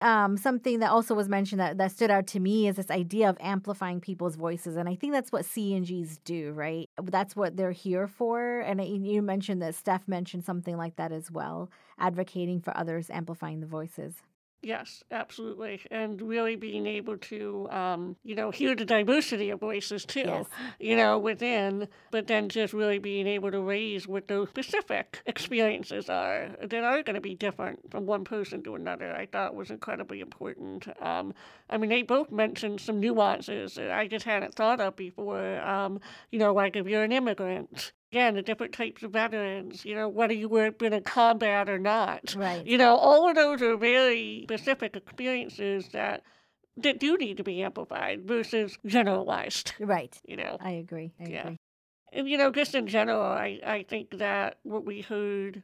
[0.00, 3.30] Um, something that also was mentioned that, that stood out to me is this idea
[3.30, 4.76] of amplifying people's voices.
[4.76, 6.88] And I think that's what CNGs do, right?
[7.00, 8.58] That's what they're here for.
[8.60, 13.10] And I- you mentioned that Steph mentioned something like that as well, advocating for others,
[13.10, 14.16] amplifying the voices.
[14.62, 15.80] Yes, absolutely.
[15.90, 20.46] And really being able to, um, you know, hear the diversity of voices too, Yes.
[20.78, 26.08] you know, within, but then just really being able to raise what those specific experiences
[26.08, 29.70] are that are going to be different from one person to another, I thought was
[29.70, 30.86] incredibly important.
[31.02, 31.34] Um,
[31.68, 35.98] I mean, they both mentioned some nuances that I just hadn't thought of before, um,
[36.30, 37.92] you know, like if you're an immigrant.
[38.12, 41.78] Again, the different types of veterans, you know, whether you were been in combat or
[41.78, 42.34] not.
[42.36, 42.66] Right.
[42.66, 46.22] You know, all of those are very specific experiences that
[46.76, 49.72] that do need to be amplified versus generalized.
[49.80, 50.14] Right.
[50.26, 51.12] You know, I agree.
[51.18, 51.40] I Yeah.
[51.44, 51.56] agree.
[52.12, 55.62] and you know, just in general, I I think that what we heard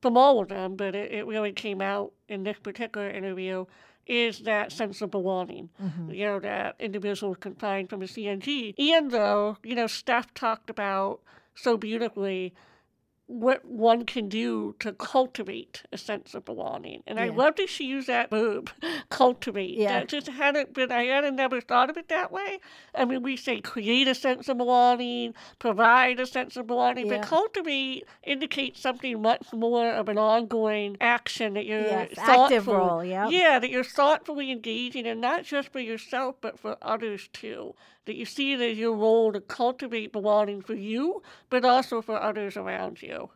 [0.00, 3.64] from all of them, but it, it really came out in this particular interview,
[4.06, 5.68] is that sense of belonging.
[5.82, 6.14] Mhm.
[6.14, 8.74] You know, that individuals can find from a CNG.
[8.78, 11.20] And though, you know, Steph talked about
[11.60, 12.54] so beautifully
[13.26, 17.02] what one can do to cultivate a sense of belonging.
[17.06, 17.32] And I Yeah.
[17.32, 18.70] love that she used that verb,
[19.10, 19.76] cultivate.
[19.76, 19.98] Yeah.
[19.98, 22.58] That just hadn't been, I hadn't never thought of it that way.
[22.94, 27.18] I mean, we say create a sense of belonging, provide a sense of belonging, Yeah.
[27.18, 32.74] but cultivate indicates something much more of an ongoing action that you're Yes, active thoughtful-
[32.76, 33.30] role, yep.
[33.30, 37.74] Yeah, that you're thoughtfully engaging and not just for yourself, but for others too.
[38.08, 42.18] That you see it as your role to cultivate belonging for you, but also for
[42.18, 43.28] others around you.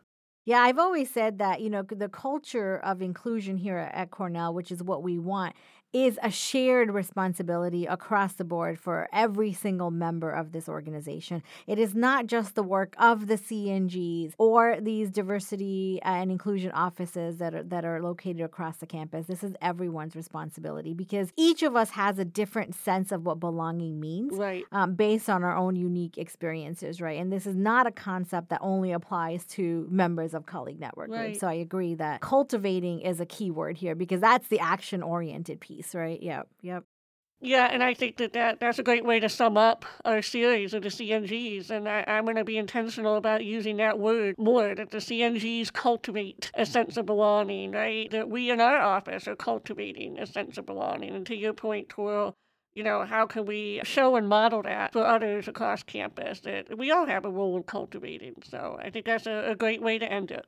[0.45, 4.71] Yeah, I've always said that, you know, the culture of inclusion here at Cornell, which
[4.71, 5.55] is what we want,
[5.93, 11.41] is a shared responsibility across the board for every single member of this organization.
[11.67, 17.37] It is not just the work of the CNGs or these diversity and inclusion offices
[17.37, 19.27] that are that are located across the campus.
[19.27, 23.99] This is everyone's responsibility because each of us has a different sense of what belonging
[23.99, 24.65] means Right.
[24.71, 27.19] um, based on our own unique experiences, right?
[27.19, 31.25] And this is not a concept that only applies to members of colleague network Right.
[31.27, 31.39] groups.
[31.39, 35.59] So I agree that cultivating is a key word here because that's the action oriented
[35.59, 36.21] piece, right?
[36.21, 36.83] Yep, yep.
[37.45, 40.73] Yeah, and I think that, that that's a great way to sum up our series
[40.73, 41.71] of the CNGs.
[41.71, 45.73] And I, I'm going to be intentional about using that word more that the CNGs
[45.73, 48.09] cultivate a sense of belonging, right?
[48.11, 51.13] That we in our office are cultivating a sense of belonging.
[51.13, 52.33] And to your point, Toral,
[52.75, 56.91] you know, how can we show and model that for others across campus that we
[56.91, 58.35] all have a role in cultivating?
[58.49, 60.45] So I think that's a, a great way to end it.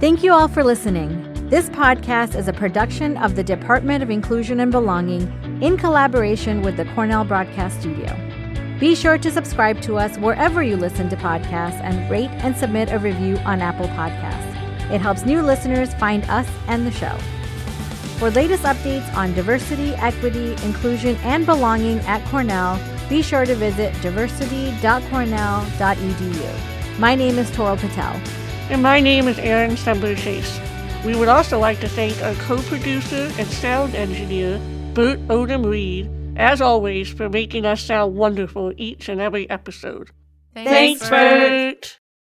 [0.00, 1.29] Thank you all for listening.
[1.50, 5.22] This podcast is a production of the Department of Inclusion and Belonging
[5.60, 8.16] in collaboration with the Cornell Broadcast Studio.
[8.78, 12.92] Be sure to subscribe to us wherever you listen to podcasts and rate and submit
[12.92, 14.92] a review on Apple Podcasts.
[14.92, 17.18] It helps new listeners find us and the show.
[18.20, 22.78] For latest updates on diversity, equity, inclusion, and belonging at Cornell,
[23.08, 26.98] be sure to visit diversity.cornell.edu.
[27.00, 28.20] My name is Toral Patel.
[28.70, 30.60] And my name is Erin Chase.
[31.04, 34.58] We would also like to thank our co producer and sound engineer,
[34.92, 40.10] Bert Odom Reed, as always, for making us sound wonderful each and every episode.
[40.54, 41.99] Thanks, Bert.